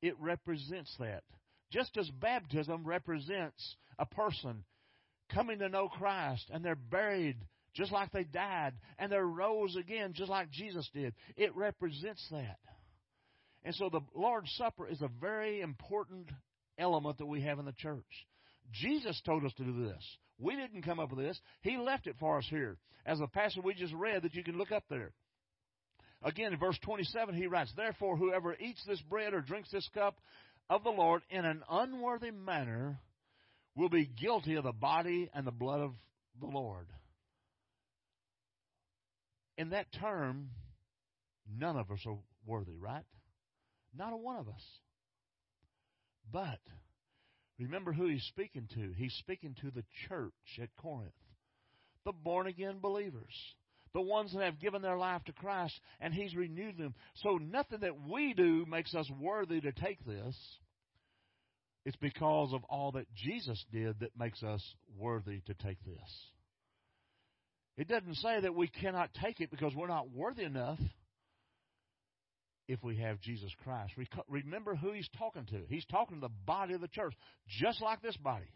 It 0.00 0.14
represents 0.20 0.94
that. 1.00 1.24
Just 1.72 1.96
as 1.96 2.08
baptism 2.08 2.84
represents 2.84 3.74
a 3.98 4.06
person 4.06 4.62
coming 5.34 5.58
to 5.58 5.68
know 5.68 5.88
Christ 5.88 6.48
and 6.52 6.64
they're 6.64 6.76
buried 6.76 7.36
just 7.74 7.90
like 7.90 8.12
they 8.12 8.22
died 8.22 8.74
and 8.96 9.10
they 9.10 9.16
rose 9.16 9.74
again 9.74 10.12
just 10.14 10.30
like 10.30 10.52
Jesus 10.52 10.88
did. 10.94 11.14
It 11.36 11.56
represents 11.56 12.24
that. 12.30 12.60
And 13.64 13.74
so 13.74 13.88
the 13.88 14.02
Lord's 14.14 14.54
Supper 14.56 14.86
is 14.86 15.02
a 15.02 15.10
very 15.20 15.62
important 15.62 16.28
element 16.78 17.18
that 17.18 17.26
we 17.26 17.40
have 17.40 17.58
in 17.58 17.64
the 17.64 17.72
church. 17.72 18.04
Jesus 18.72 19.20
told 19.26 19.44
us 19.44 19.52
to 19.54 19.64
do 19.64 19.84
this. 19.84 20.04
We 20.38 20.54
didn't 20.54 20.82
come 20.82 21.00
up 21.00 21.10
with 21.10 21.26
this. 21.26 21.40
He 21.62 21.76
left 21.76 22.06
it 22.06 22.14
for 22.20 22.38
us 22.38 22.46
here. 22.48 22.76
As 23.04 23.18
the 23.18 23.26
passage 23.26 23.64
we 23.64 23.74
just 23.74 23.94
read 23.94 24.22
that 24.22 24.34
you 24.34 24.44
can 24.44 24.56
look 24.56 24.70
up 24.70 24.84
there. 24.88 25.12
Again, 26.24 26.52
in 26.52 26.58
verse 26.58 26.78
27, 26.82 27.34
he 27.34 27.46
writes, 27.46 27.72
Therefore, 27.76 28.16
whoever 28.16 28.54
eats 28.54 28.82
this 28.86 29.00
bread 29.02 29.34
or 29.34 29.40
drinks 29.40 29.70
this 29.70 29.88
cup 29.92 30.16
of 30.70 30.84
the 30.84 30.90
Lord 30.90 31.22
in 31.30 31.44
an 31.44 31.62
unworthy 31.68 32.30
manner 32.30 33.00
will 33.74 33.88
be 33.88 34.06
guilty 34.06 34.54
of 34.54 34.64
the 34.64 34.72
body 34.72 35.30
and 35.34 35.46
the 35.46 35.50
blood 35.52 35.80
of 35.80 35.92
the 36.40 36.46
Lord. 36.46 36.86
In 39.58 39.70
that 39.70 39.86
term, 40.00 40.50
none 41.58 41.76
of 41.76 41.90
us 41.90 42.00
are 42.06 42.18
worthy, 42.46 42.76
right? 42.76 43.04
Not 43.96 44.12
a 44.12 44.16
one 44.16 44.36
of 44.36 44.48
us. 44.48 44.62
But 46.32 46.60
remember 47.58 47.92
who 47.92 48.06
he's 48.06 48.24
speaking 48.24 48.68
to. 48.74 48.92
He's 48.96 49.14
speaking 49.14 49.54
to 49.60 49.70
the 49.70 49.84
church 50.08 50.32
at 50.60 50.74
Corinth. 50.76 51.12
the 52.04 52.12
born 52.12 52.46
again 52.46 52.78
believers, 52.80 53.34
the 53.94 54.00
ones 54.00 54.32
that 54.32 54.42
have 54.42 54.60
given 54.60 54.82
their 54.82 54.96
life 54.96 55.22
to 55.24 55.32
Christ, 55.32 55.78
and 56.00 56.14
He's 56.14 56.34
renewed 56.34 56.78
them. 56.78 56.94
So 57.16 57.38
nothing 57.38 57.80
that 57.80 58.08
we 58.08 58.34
do 58.34 58.64
makes 58.66 58.94
us 58.94 59.10
worthy 59.20 59.60
to 59.60 59.72
take 59.72 60.04
this. 60.04 60.36
It's 61.84 61.96
because 61.96 62.52
of 62.52 62.62
all 62.64 62.92
that 62.92 63.12
Jesus 63.14 63.62
did 63.72 64.00
that 64.00 64.16
makes 64.18 64.42
us 64.42 64.62
worthy 64.96 65.40
to 65.46 65.54
take 65.54 65.82
this. 65.84 66.26
It 67.76 67.88
doesn't 67.88 68.16
say 68.16 68.40
that 68.40 68.54
we 68.54 68.68
cannot 68.68 69.10
take 69.14 69.40
it 69.40 69.50
because 69.50 69.74
we're 69.74 69.88
not 69.88 70.10
worthy 70.10 70.44
enough 70.44 70.78
if 72.68 72.82
we 72.82 72.96
have 72.98 73.20
Jesus 73.20 73.50
Christ. 73.64 73.92
Remember 74.28 74.74
who 74.74 74.92
he's 74.92 75.08
talking 75.18 75.46
to. 75.46 75.62
He's 75.68 75.84
talking 75.86 76.16
to 76.16 76.20
the 76.20 76.34
body 76.46 76.74
of 76.74 76.80
the 76.80 76.88
church, 76.88 77.14
just 77.48 77.82
like 77.82 78.00
this 78.02 78.16
body. 78.18 78.50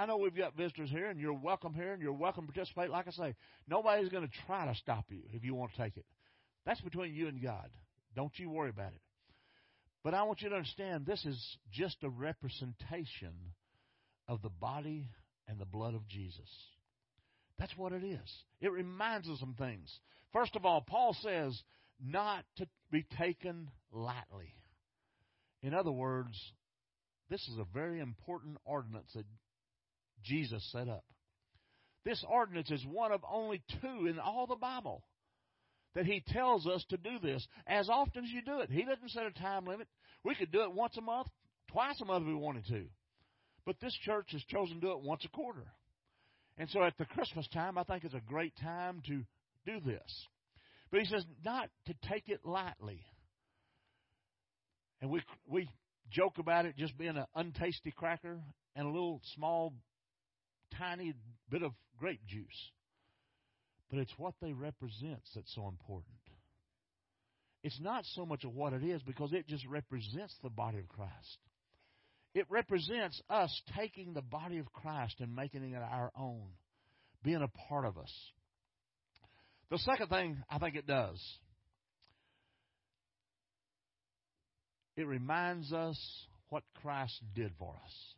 I 0.00 0.06
know 0.06 0.16
we've 0.16 0.34
got 0.34 0.56
visitors 0.56 0.88
here, 0.88 1.10
and 1.10 1.20
you're 1.20 1.34
welcome 1.34 1.74
here, 1.74 1.92
and 1.92 2.00
you're 2.00 2.14
welcome 2.14 2.46
to 2.46 2.52
participate. 2.54 2.88
Like 2.88 3.06
I 3.06 3.10
say, 3.10 3.34
nobody's 3.68 4.08
going 4.08 4.26
to 4.26 4.32
try 4.46 4.64
to 4.64 4.74
stop 4.76 5.04
you 5.10 5.20
if 5.34 5.44
you 5.44 5.54
want 5.54 5.72
to 5.72 5.82
take 5.82 5.98
it. 5.98 6.06
That's 6.64 6.80
between 6.80 7.14
you 7.14 7.28
and 7.28 7.42
God. 7.42 7.68
Don't 8.16 8.32
you 8.38 8.48
worry 8.48 8.70
about 8.70 8.92
it. 8.94 9.02
But 10.02 10.14
I 10.14 10.22
want 10.22 10.40
you 10.40 10.48
to 10.48 10.54
understand 10.54 11.04
this 11.04 11.22
is 11.26 11.38
just 11.70 11.96
a 12.02 12.08
representation 12.08 13.34
of 14.26 14.40
the 14.40 14.48
body 14.48 15.10
and 15.46 15.58
the 15.58 15.66
blood 15.66 15.94
of 15.94 16.08
Jesus. 16.08 16.48
That's 17.58 17.76
what 17.76 17.92
it 17.92 18.02
is. 18.02 18.32
It 18.62 18.72
reminds 18.72 19.28
us 19.28 19.34
of 19.34 19.40
some 19.40 19.54
things. 19.58 19.92
First 20.32 20.56
of 20.56 20.64
all, 20.64 20.80
Paul 20.80 21.14
says 21.20 21.62
not 22.02 22.46
to 22.56 22.66
be 22.90 23.04
taken 23.18 23.68
lightly. 23.92 24.54
In 25.62 25.74
other 25.74 25.92
words, 25.92 26.40
this 27.28 27.46
is 27.48 27.58
a 27.58 27.66
very 27.74 28.00
important 28.00 28.56
ordinance 28.64 29.10
that 29.14 29.26
Jesus 30.22 30.66
set 30.72 30.88
up. 30.88 31.04
This 32.04 32.24
ordinance 32.28 32.70
is 32.70 32.84
one 32.86 33.12
of 33.12 33.20
only 33.30 33.62
two 33.80 34.06
in 34.06 34.18
all 34.18 34.46
the 34.46 34.56
Bible 34.56 35.02
that 35.94 36.06
he 36.06 36.22
tells 36.28 36.66
us 36.66 36.84
to 36.88 36.96
do 36.96 37.18
this 37.22 37.46
as 37.66 37.88
often 37.88 38.24
as 38.24 38.30
you 38.30 38.42
do 38.42 38.60
it. 38.60 38.70
He 38.70 38.84
doesn't 38.84 39.10
set 39.10 39.26
a 39.26 39.32
time 39.32 39.66
limit. 39.66 39.88
We 40.24 40.34
could 40.34 40.52
do 40.52 40.62
it 40.62 40.72
once 40.72 40.96
a 40.96 41.02
month, 41.02 41.28
twice 41.70 42.00
a 42.00 42.04
month 42.04 42.22
if 42.22 42.28
we 42.28 42.34
wanted 42.34 42.66
to. 42.66 42.84
But 43.66 43.76
this 43.80 43.96
church 44.04 44.28
has 44.32 44.42
chosen 44.44 44.76
to 44.76 44.80
do 44.80 44.92
it 44.92 45.02
once 45.02 45.24
a 45.24 45.28
quarter. 45.28 45.66
And 46.56 46.68
so 46.70 46.82
at 46.82 46.96
the 46.98 47.06
Christmas 47.06 47.46
time, 47.48 47.76
I 47.76 47.84
think 47.84 48.04
it's 48.04 48.14
a 48.14 48.22
great 48.26 48.54
time 48.62 49.02
to 49.06 49.22
do 49.66 49.80
this. 49.84 50.26
But 50.90 51.00
he 51.00 51.06
says 51.06 51.24
not 51.44 51.68
to 51.86 51.94
take 52.08 52.28
it 52.28 52.40
lightly. 52.44 53.04
And 55.00 55.10
we 55.10 55.22
we 55.48 55.68
joke 56.10 56.38
about 56.38 56.66
it 56.66 56.76
just 56.76 56.98
being 56.98 57.16
an 57.16 57.26
untasty 57.36 57.94
cracker 57.94 58.40
and 58.76 58.86
a 58.86 58.90
little 58.90 59.20
small 59.34 59.72
tiny 60.78 61.14
bit 61.50 61.62
of 61.62 61.72
grape 61.98 62.24
juice. 62.26 62.70
But 63.90 63.98
it's 63.98 64.12
what 64.16 64.34
they 64.40 64.52
represent 64.52 65.20
that's 65.34 65.54
so 65.54 65.68
important. 65.68 66.14
It's 67.62 67.80
not 67.80 68.04
so 68.14 68.24
much 68.24 68.44
of 68.44 68.54
what 68.54 68.72
it 68.72 68.82
is 68.82 69.02
because 69.02 69.32
it 69.32 69.46
just 69.46 69.66
represents 69.66 70.34
the 70.42 70.48
body 70.48 70.78
of 70.78 70.88
Christ. 70.88 71.38
It 72.34 72.46
represents 72.48 73.20
us 73.28 73.62
taking 73.76 74.14
the 74.14 74.22
body 74.22 74.58
of 74.58 74.72
Christ 74.72 75.16
and 75.20 75.34
making 75.34 75.64
it 75.72 75.82
our 75.82 76.10
own, 76.16 76.46
being 77.22 77.42
a 77.42 77.68
part 77.68 77.84
of 77.84 77.98
us. 77.98 78.12
The 79.70 79.78
second 79.78 80.08
thing 80.08 80.42
I 80.48 80.58
think 80.58 80.76
it 80.76 80.86
does, 80.86 81.20
it 84.96 85.06
reminds 85.06 85.72
us 85.72 85.98
what 86.48 86.62
Christ 86.82 87.20
did 87.34 87.52
for 87.58 87.74
us 87.84 88.14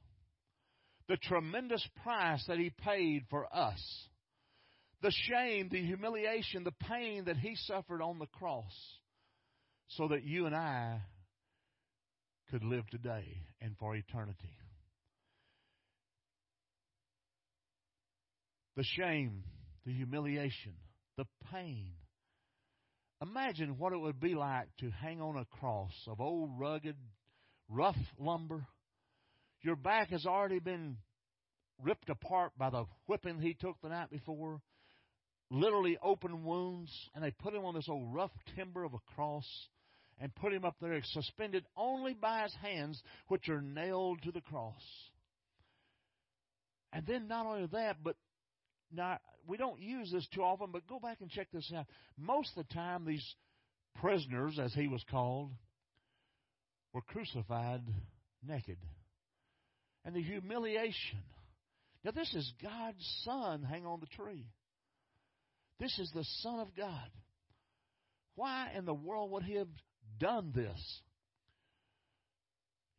the 1.12 1.19
tremendous 1.19 1.87
price 2.02 2.42
that 2.49 2.59
He 2.59 2.71
paid 2.71 3.25
for 3.28 3.47
us, 3.54 3.78
the 5.02 5.12
shame, 5.28 5.69
the 5.71 5.85
humiliation, 5.85 6.64
the 6.64 6.73
pain 6.88 7.25
that 7.26 7.37
He 7.37 7.54
suffered 7.54 8.00
on 8.00 8.19
the 8.19 8.26
cross, 8.38 8.73
so 9.88 10.09
that 10.09 10.25
you 10.25 10.47
and 10.47 10.54
I 10.54 11.02
could 12.50 12.64
live 12.64 12.88
today 12.88 13.26
and 13.61 13.76
for 13.78 13.95
eternity. 13.95 14.57
The 18.78 18.85
shame, 18.85 19.45
the 19.85 19.92
humiliation, 19.92 20.73
the 21.19 21.26
pain. 21.52 21.92
Imagine 23.21 23.76
what 23.76 23.92
it 23.92 24.00
would 24.00 24.19
be 24.19 24.35
like 24.35 24.69
to 24.81 24.88
hang 24.88 25.21
on 25.21 25.37
a 25.37 25.45
cross 25.59 25.92
of 26.09 26.23
old, 26.23 26.59
rugged, 26.59 26.97
rough 27.69 27.99
lumber 28.19 28.66
your 29.62 29.76
back 29.76 30.11
has 30.11 30.26
already 30.26 30.59
been 30.59 30.97
ripped 31.83 32.11
apart 32.11 32.52
by 32.59 32.71
the 32.71 32.85
whipping 33.07 33.40
he 33.40 33.54
took 33.54 33.81
the 33.81 33.88
night 33.88 34.11
before. 34.11 34.61
Literally 35.50 35.99
open 36.02 36.45
wounds. 36.45 36.92
And 37.14 37.23
they 37.23 37.31
put 37.31 37.54
him 37.54 37.64
on 37.64 37.75
this 37.75 37.88
old 37.88 38.12
rough 38.12 38.33
timber 38.57 38.85
of 38.85 38.95
a 38.95 39.14
cross 39.14 39.47
and 40.21 40.35
put 40.35 40.52
him 40.52 40.64
up 40.64 40.76
there 40.81 41.00
suspended 41.04 41.64
only 41.76 42.14
by 42.14 42.42
his 42.42 42.54
hands, 42.62 43.00
which 43.28 43.49
are 43.49 43.61
nailed 43.61 44.23
to 44.23 44.33
the 44.33 44.40
cross. 44.40 44.83
And 46.92 47.07
then 47.07 47.28
not 47.28 47.47
only 47.47 47.66
that, 47.73 47.97
but 48.02 48.16
now 48.92 49.19
we 49.47 49.57
don't 49.57 49.81
use 49.81 50.11
this 50.12 50.26
too 50.35 50.42
often, 50.42 50.71
but 50.71 50.87
go 50.87 50.99
back 50.99 51.19
and 51.21 51.31
check 51.31 51.49
this 51.52 51.73
out. 51.75 51.87
Most 52.19 52.50
of 52.57 52.66
the 52.66 52.75
time, 52.75 53.04
these 53.04 53.35
prisoners, 54.00 54.59
as 54.62 54.75
he 54.75 54.88
was 54.88 55.02
called, 55.11 55.50
were 56.92 57.00
crucified 57.00 57.83
naked 58.47 58.78
and 60.04 60.14
the 60.14 60.23
humiliation. 60.23 61.23
Now, 62.04 62.11
this 62.11 62.32
is 62.35 62.52
God's 62.62 63.23
Son 63.25 63.62
hang 63.62 63.87
on 63.87 64.00
the 64.00 64.06
tree. 64.06 64.47
This 65.78 65.97
is 65.99 66.11
the 66.14 66.25
Son 66.42 66.61
of 66.61 66.75
God. 66.76 67.11
Why 68.35 68.73
in 68.76 68.85
the 68.85 68.94
world 68.94 69.30
would 69.32 69.44
He 69.44 69.54
have 69.54 69.68
done 70.18 70.52
this? 70.54 71.00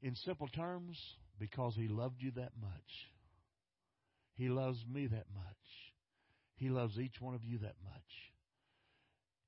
In 0.02 0.16
simple 0.16 0.48
terms, 0.48 0.98
because 1.40 1.76
He 1.76 1.88
loved 1.88 2.22
you 2.22 2.32
that 2.32 2.52
much. 2.60 2.72
He 4.36 4.50
loves 4.50 4.84
me 4.92 5.08
that 5.08 5.28
much. 5.34 5.46
He 6.58 6.70
loves 6.70 6.98
each 6.98 7.20
one 7.20 7.36
of 7.36 7.44
you 7.44 7.60
that 7.60 7.76
much. 7.84 8.02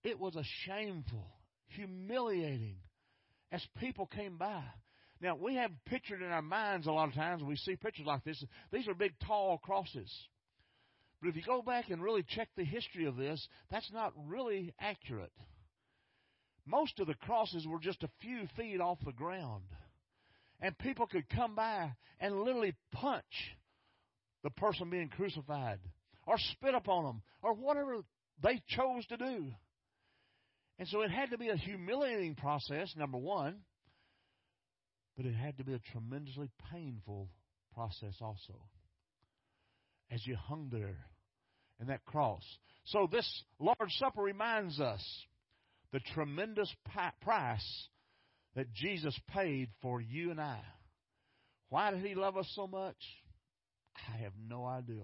It 0.03 0.19
was 0.19 0.35
a 0.35 0.43
shameful, 0.65 1.27
humiliating, 1.67 2.77
as 3.51 3.65
people 3.79 4.05
came 4.05 4.37
by. 4.37 4.63
Now, 5.25 5.35
we 5.35 5.55
have 5.55 5.71
pictured 5.87 6.21
in 6.21 6.29
our 6.29 6.43
minds 6.43 6.85
a 6.85 6.91
lot 6.91 7.09
of 7.09 7.15
times 7.15 7.41
we 7.41 7.55
see 7.55 7.75
pictures 7.75 8.05
like 8.05 8.23
this, 8.23 8.43
these 8.71 8.87
are 8.87 8.93
big, 8.93 9.11
tall 9.25 9.57
crosses. 9.57 10.13
But 11.19 11.29
if 11.29 11.35
you 11.35 11.41
go 11.41 11.63
back 11.63 11.89
and 11.89 11.99
really 11.99 12.21
check 12.21 12.47
the 12.55 12.63
history 12.63 13.05
of 13.05 13.15
this, 13.15 13.47
that's 13.71 13.91
not 13.91 14.13
really 14.27 14.75
accurate. 14.79 15.31
Most 16.67 16.99
of 16.99 17.07
the 17.07 17.15
crosses 17.15 17.65
were 17.65 17.79
just 17.79 18.03
a 18.03 18.09
few 18.21 18.47
feet 18.55 18.79
off 18.79 18.99
the 19.03 19.13
ground. 19.13 19.63
And 20.61 20.77
people 20.77 21.07
could 21.07 21.27
come 21.27 21.55
by 21.55 21.93
and 22.19 22.41
literally 22.41 22.75
punch 22.91 23.23
the 24.43 24.51
person 24.51 24.91
being 24.91 25.09
crucified 25.09 25.79
or 26.27 26.35
spit 26.37 26.75
upon 26.75 27.03
them 27.03 27.21
or 27.41 27.55
whatever 27.55 28.01
they 28.43 28.61
chose 28.67 29.07
to 29.07 29.17
do. 29.17 29.47
And 30.77 30.87
so 30.87 31.01
it 31.01 31.09
had 31.09 31.31
to 31.31 31.39
be 31.39 31.49
a 31.49 31.55
humiliating 31.55 32.35
process, 32.35 32.93
number 32.95 33.17
one. 33.17 33.61
But 35.15 35.25
it 35.25 35.33
had 35.33 35.57
to 35.57 35.63
be 35.63 35.73
a 35.73 35.79
tremendously 35.91 36.49
painful 36.71 37.29
process 37.73 38.15
also. 38.21 38.55
As 40.11 40.25
you 40.25 40.35
hung 40.35 40.69
there 40.71 41.05
in 41.79 41.87
that 41.87 42.05
cross. 42.05 42.43
So 42.85 43.07
this 43.11 43.43
Lord's 43.59 43.95
Supper 43.97 44.21
reminds 44.21 44.79
us 44.79 45.03
the 45.91 45.99
tremendous 46.13 46.73
price 47.21 47.87
that 48.55 48.73
Jesus 48.73 49.17
paid 49.33 49.69
for 49.81 49.99
you 50.01 50.31
and 50.31 50.39
I. 50.39 50.59
Why 51.69 51.91
did 51.91 52.05
he 52.05 52.15
love 52.15 52.37
us 52.37 52.49
so 52.55 52.67
much? 52.67 52.95
I 54.13 54.17
have 54.23 54.33
no 54.47 54.65
idea. 54.65 55.03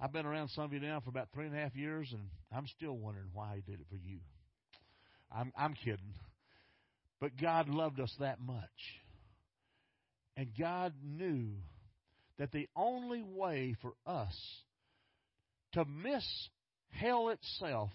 I've 0.00 0.12
been 0.12 0.26
around 0.26 0.48
some 0.48 0.64
of 0.64 0.72
you 0.72 0.80
now 0.80 1.00
for 1.00 1.10
about 1.10 1.28
three 1.34 1.46
and 1.46 1.54
a 1.54 1.58
half 1.58 1.74
years, 1.74 2.08
and 2.12 2.28
I'm 2.52 2.66
still 2.76 2.96
wondering 2.96 3.28
why 3.32 3.56
he 3.56 3.70
did 3.70 3.80
it 3.80 3.86
for 3.90 3.96
you. 3.96 4.18
I'm, 5.30 5.52
I'm 5.56 5.74
kidding. 5.74 6.14
But 7.20 7.36
God 7.40 7.68
loved 7.68 8.00
us 8.00 8.14
that 8.20 8.40
much. 8.40 8.64
And 10.36 10.48
God 10.58 10.92
knew 11.02 11.48
that 12.38 12.52
the 12.52 12.68
only 12.76 13.22
way 13.22 13.74
for 13.82 13.92
us 14.06 14.36
to 15.72 15.84
miss 15.84 16.24
hell 16.90 17.30
itself 17.30 17.90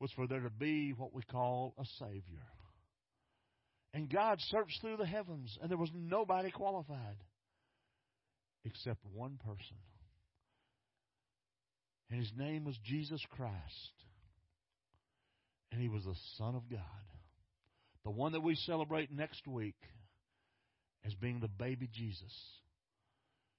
was 0.00 0.10
for 0.12 0.26
there 0.26 0.40
to 0.40 0.50
be 0.50 0.92
what 0.96 1.14
we 1.14 1.22
call 1.22 1.74
a 1.78 1.84
Savior. 2.00 2.42
And 3.94 4.10
God 4.10 4.38
searched 4.48 4.80
through 4.80 4.96
the 4.96 5.06
heavens, 5.06 5.56
and 5.60 5.70
there 5.70 5.78
was 5.78 5.90
nobody 5.94 6.50
qualified 6.50 7.16
except 8.64 8.98
one 9.14 9.38
person. 9.44 9.76
And 12.10 12.18
his 12.18 12.32
name 12.36 12.64
was 12.64 12.76
Jesus 12.84 13.22
Christ. 13.36 13.52
And 15.70 15.80
he 15.80 15.88
was 15.88 16.04
the 16.04 16.16
Son 16.36 16.54
of 16.54 16.68
God 16.68 16.80
the 18.04 18.10
one 18.10 18.32
that 18.32 18.42
we 18.42 18.54
celebrate 18.54 19.10
next 19.12 19.46
week 19.46 19.76
as 21.04 21.14
being 21.14 21.40
the 21.40 21.48
baby 21.48 21.88
Jesus. 21.92 22.32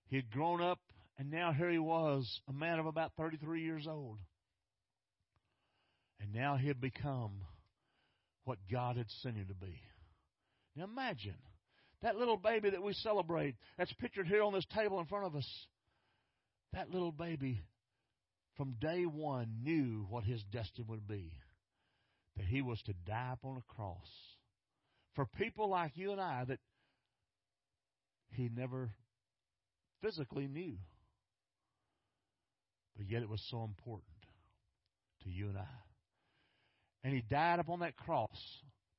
He 0.08 0.16
had 0.16 0.32
grown 0.32 0.62
up 0.62 0.80
And 1.18 1.30
now 1.30 1.52
here 1.52 1.70
he 1.70 1.80
was, 1.80 2.42
a 2.48 2.54
man 2.54 2.80
of 2.80 2.88
about 2.88 3.12
33 3.18 3.62
years 3.62 3.86
old. 3.88 4.18
And 6.20 6.34
now 6.34 6.56
he 6.58 6.68
had 6.68 6.82
become 6.82 7.42
what 8.46 8.58
God 8.72 8.98
had 8.98 9.10
sent 9.22 9.38
him 9.38 9.48
to 9.48 9.54
be. 9.54 9.80
Now 10.76 10.86
imagine 10.86 11.38
that 12.02 12.16
little 12.16 12.38
baby 12.38 12.72
that 12.72 12.82
we 12.82 12.94
celebrate, 12.94 13.56
that's 13.78 13.94
pictured 13.94 14.28
here 14.28 14.44
on 14.44 14.54
this 14.54 14.66
table 14.76 15.00
in 15.00 15.06
front 15.06 15.26
of 15.26 15.36
us. 15.36 15.48
That 16.74 16.90
little 16.90 17.12
baby 17.12 17.62
from 18.58 18.76
day 18.82 19.06
one 19.06 19.60
knew 19.64 20.06
what 20.10 20.24
his 20.24 20.44
destiny 20.52 20.86
would 20.88 21.08
be 21.08 21.32
that 22.36 22.46
he 22.46 22.62
was 22.62 22.82
to 22.84 22.94
die 23.06 23.34
upon 23.34 23.58
a 23.58 23.74
cross 23.76 24.10
for 25.16 25.26
people 25.26 25.70
like 25.70 25.92
you 25.96 26.12
and 26.12 26.22
I 26.22 26.46
that 26.48 26.60
he 28.32 28.50
never 28.54 28.92
physically 30.02 30.48
knew. 30.48 30.76
But 32.98 33.10
yet 33.10 33.22
it 33.22 33.30
was 33.30 33.44
so 33.50 33.64
important 33.64 34.08
to 35.24 35.30
you 35.30 35.50
and 35.50 35.58
I. 35.58 35.68
And 37.04 37.14
he 37.14 37.22
died 37.22 37.60
upon 37.60 37.80
that 37.80 37.98
cross 37.98 38.38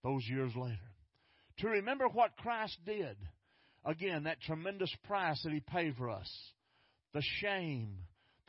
those 0.03 0.25
years 0.29 0.53
later. 0.55 0.79
To 1.59 1.69
remember 1.69 2.07
what 2.09 2.37
Christ 2.37 2.77
did. 2.85 3.17
Again, 3.85 4.25
that 4.25 4.41
tremendous 4.43 4.95
price 5.07 5.41
that 5.43 5.53
he 5.53 5.61
paid 5.61 5.95
for 5.97 6.11
us. 6.11 6.31
The 7.13 7.23
shame, 7.41 7.99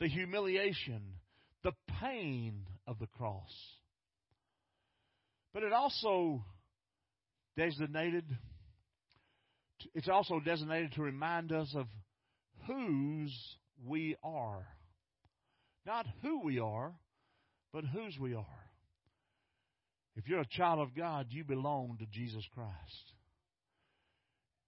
the 0.00 0.08
humiliation, 0.08 1.02
the 1.62 1.72
pain 2.00 2.66
of 2.86 2.98
the 2.98 3.06
cross. 3.06 3.52
But 5.52 5.62
it 5.62 5.72
also 5.72 6.42
designated 7.56 8.24
it's 9.94 10.08
also 10.08 10.40
designated 10.40 10.92
to 10.92 11.02
remind 11.02 11.52
us 11.52 11.74
of 11.74 11.86
whose 12.66 13.56
we 13.84 14.16
are. 14.22 14.66
Not 15.84 16.06
who 16.22 16.42
we 16.42 16.58
are, 16.58 16.92
but 17.72 17.84
whose 17.84 18.18
we 18.18 18.34
are. 18.34 18.44
If 20.16 20.28
you're 20.28 20.40
a 20.40 20.48
child 20.48 20.80
of 20.80 20.94
God, 20.94 21.26
you 21.30 21.44
belong 21.44 21.98
to 21.98 22.06
Jesus 22.06 22.44
Christ. 22.54 23.12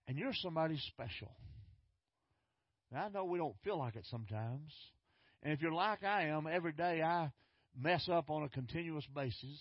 And 0.06 0.18
you're 0.18 0.34
somebody 0.34 0.78
special. 0.88 1.32
Now, 2.92 3.06
I 3.06 3.08
know 3.08 3.24
we 3.24 3.38
don't 3.38 3.56
feel 3.64 3.78
like 3.78 3.96
it 3.96 4.06
sometimes. 4.10 4.72
And 5.42 5.52
if 5.52 5.60
you're 5.60 5.72
like 5.72 6.04
I 6.04 6.28
am, 6.28 6.46
every 6.46 6.72
day 6.72 7.02
I 7.02 7.30
mess 7.78 8.08
up 8.10 8.30
on 8.30 8.44
a 8.44 8.48
continuous 8.48 9.04
basis. 9.14 9.58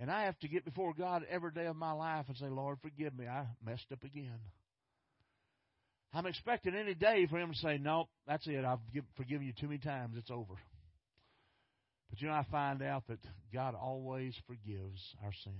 And 0.00 0.10
I 0.10 0.24
have 0.24 0.38
to 0.40 0.48
get 0.48 0.64
before 0.64 0.92
God 0.92 1.24
every 1.30 1.52
day 1.52 1.66
of 1.66 1.76
my 1.76 1.92
life 1.92 2.24
and 2.28 2.36
say, 2.36 2.48
Lord, 2.48 2.78
forgive 2.82 3.16
me. 3.16 3.26
I 3.26 3.46
messed 3.64 3.92
up 3.92 4.02
again. 4.02 4.40
I'm 6.12 6.26
expecting 6.26 6.74
any 6.74 6.94
day 6.94 7.26
for 7.28 7.38
Him 7.38 7.52
to 7.52 7.58
say, 7.58 7.78
No, 7.78 8.08
that's 8.26 8.46
it. 8.46 8.64
I've 8.64 8.78
forgiven 9.16 9.46
you 9.46 9.52
too 9.52 9.66
many 9.66 9.78
times. 9.78 10.14
It's 10.16 10.30
over. 10.30 10.54
But 12.08 12.20
you 12.20 12.28
know, 12.28 12.34
I 12.34 12.46
find 12.50 12.82
out 12.82 13.04
that 13.08 13.18
God 13.52 13.74
always 13.74 14.34
forgives 14.46 15.00
our 15.24 15.32
sins. 15.42 15.56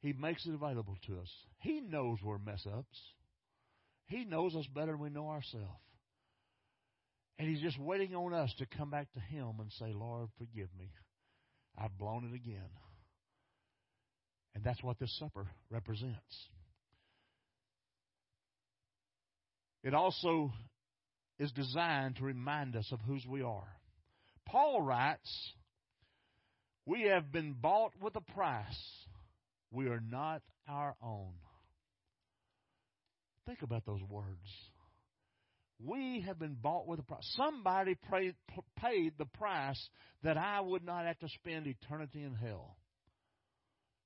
He 0.00 0.12
makes 0.12 0.46
it 0.46 0.54
available 0.54 0.96
to 1.06 1.18
us. 1.20 1.30
He 1.60 1.80
knows 1.80 2.18
we're 2.22 2.38
mess 2.38 2.66
ups. 2.66 2.98
He 4.06 4.24
knows 4.24 4.54
us 4.54 4.66
better 4.66 4.92
than 4.92 5.00
we 5.00 5.10
know 5.10 5.28
ourselves. 5.28 5.66
And 7.38 7.48
He's 7.48 7.62
just 7.62 7.78
waiting 7.78 8.14
on 8.14 8.34
us 8.34 8.52
to 8.58 8.66
come 8.66 8.90
back 8.90 9.10
to 9.14 9.20
Him 9.20 9.54
and 9.60 9.72
say, 9.78 9.92
Lord, 9.94 10.28
forgive 10.38 10.68
me. 10.78 10.90
I've 11.80 11.96
blown 11.96 12.24
it 12.24 12.34
again. 12.34 12.70
And 14.54 14.64
that's 14.64 14.82
what 14.82 14.98
this 14.98 15.16
supper 15.18 15.46
represents. 15.70 16.48
It 19.84 19.94
also 19.94 20.52
is 21.38 21.52
designed 21.52 22.16
to 22.16 22.24
remind 22.24 22.74
us 22.74 22.90
of 22.90 23.00
whose 23.02 23.24
we 23.26 23.42
are. 23.42 23.68
Paul 24.46 24.82
writes, 24.82 25.52
We 26.84 27.02
have 27.02 27.30
been 27.30 27.52
bought 27.52 27.92
with 28.00 28.16
a 28.16 28.32
price. 28.32 28.64
We 29.70 29.86
are 29.86 30.00
not 30.00 30.42
our 30.68 30.96
own. 31.02 31.32
Think 33.46 33.62
about 33.62 33.86
those 33.86 34.02
words. 34.08 34.48
We 35.80 36.24
have 36.26 36.38
been 36.38 36.56
bought 36.60 36.86
with 36.88 36.98
a 36.98 37.04
price. 37.04 37.36
Somebody 37.36 37.96
paid, 38.10 39.12
the 39.16 39.24
price 39.26 39.88
that 40.22 40.36
I 40.36 40.60
would 40.60 40.84
not 40.84 41.06
have 41.06 41.18
to 41.20 41.28
spend 41.28 41.66
eternity 41.66 42.22
in 42.22 42.34
hell. 42.34 42.76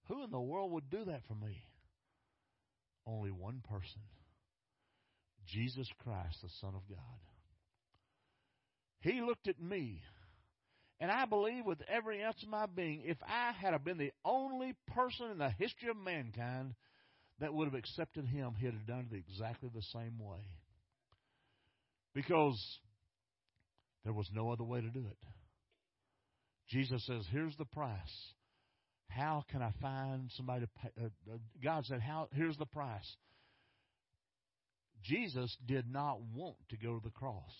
Who 0.08 0.22
in 0.24 0.30
the 0.30 0.40
world 0.40 0.72
would 0.72 0.90
do 0.90 1.04
that 1.06 1.22
for 1.26 1.34
me? 1.34 1.64
Only 3.06 3.30
one 3.30 3.62
person 3.68 4.02
Jesus 5.46 5.88
Christ, 6.04 6.36
the 6.42 6.48
Son 6.60 6.74
of 6.74 6.88
God. 6.88 6.98
He 9.00 9.20
looked 9.20 9.48
at 9.48 9.60
me, 9.60 10.00
and 11.00 11.10
I 11.10 11.24
believe 11.24 11.64
with 11.66 11.82
every 11.88 12.22
ounce 12.22 12.40
of 12.42 12.48
my 12.48 12.66
being, 12.66 13.02
if 13.04 13.16
I 13.26 13.52
had 13.52 13.76
been 13.82 13.98
the 13.98 14.12
only 14.24 14.74
person 14.94 15.30
in 15.30 15.38
the 15.38 15.50
history 15.50 15.88
of 15.88 15.96
mankind 15.96 16.74
that 17.40 17.52
would 17.52 17.64
have 17.64 17.74
accepted 17.74 18.26
him, 18.26 18.54
he'd 18.56 18.66
have 18.66 18.86
done 18.86 19.08
it 19.10 19.16
exactly 19.16 19.70
the 19.74 19.82
same 19.82 20.18
way. 20.20 20.40
Because 22.14 22.60
there 24.04 24.12
was 24.12 24.28
no 24.32 24.50
other 24.50 24.64
way 24.64 24.80
to 24.80 24.88
do 24.88 25.06
it. 25.10 25.16
Jesus 26.68 27.04
says, 27.06 27.26
Here's 27.30 27.56
the 27.56 27.64
price. 27.64 28.32
How 29.08 29.44
can 29.50 29.62
I 29.62 29.72
find 29.80 30.30
somebody 30.36 30.62
to 30.64 30.70
pay? 30.80 31.04
Uh, 31.04 31.34
uh, 31.34 31.38
God 31.62 31.84
said, 31.86 32.00
How, 32.00 32.28
Here's 32.32 32.56
the 32.56 32.66
price. 32.66 33.16
Jesus 35.02 35.54
did 35.66 35.90
not 35.90 36.20
want 36.34 36.56
to 36.70 36.76
go 36.76 36.98
to 36.98 37.02
the 37.02 37.10
cross. 37.10 37.52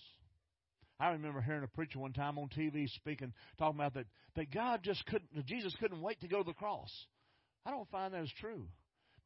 I 1.00 1.10
remember 1.10 1.40
hearing 1.40 1.64
a 1.64 1.68
preacher 1.68 1.98
one 1.98 2.12
time 2.12 2.38
on 2.38 2.48
TV 2.48 2.88
speaking, 2.88 3.32
talking 3.58 3.78
about 3.78 3.94
that, 3.94 4.06
that 4.36 4.54
God 4.54 4.80
just 4.84 5.04
couldn't, 5.06 5.46
Jesus 5.46 5.74
couldn't 5.80 6.00
wait 6.00 6.20
to 6.20 6.28
go 6.28 6.38
to 6.38 6.44
the 6.44 6.52
cross. 6.52 6.90
I 7.66 7.70
don't 7.70 7.90
find 7.90 8.14
that 8.14 8.22
as 8.22 8.30
true. 8.40 8.68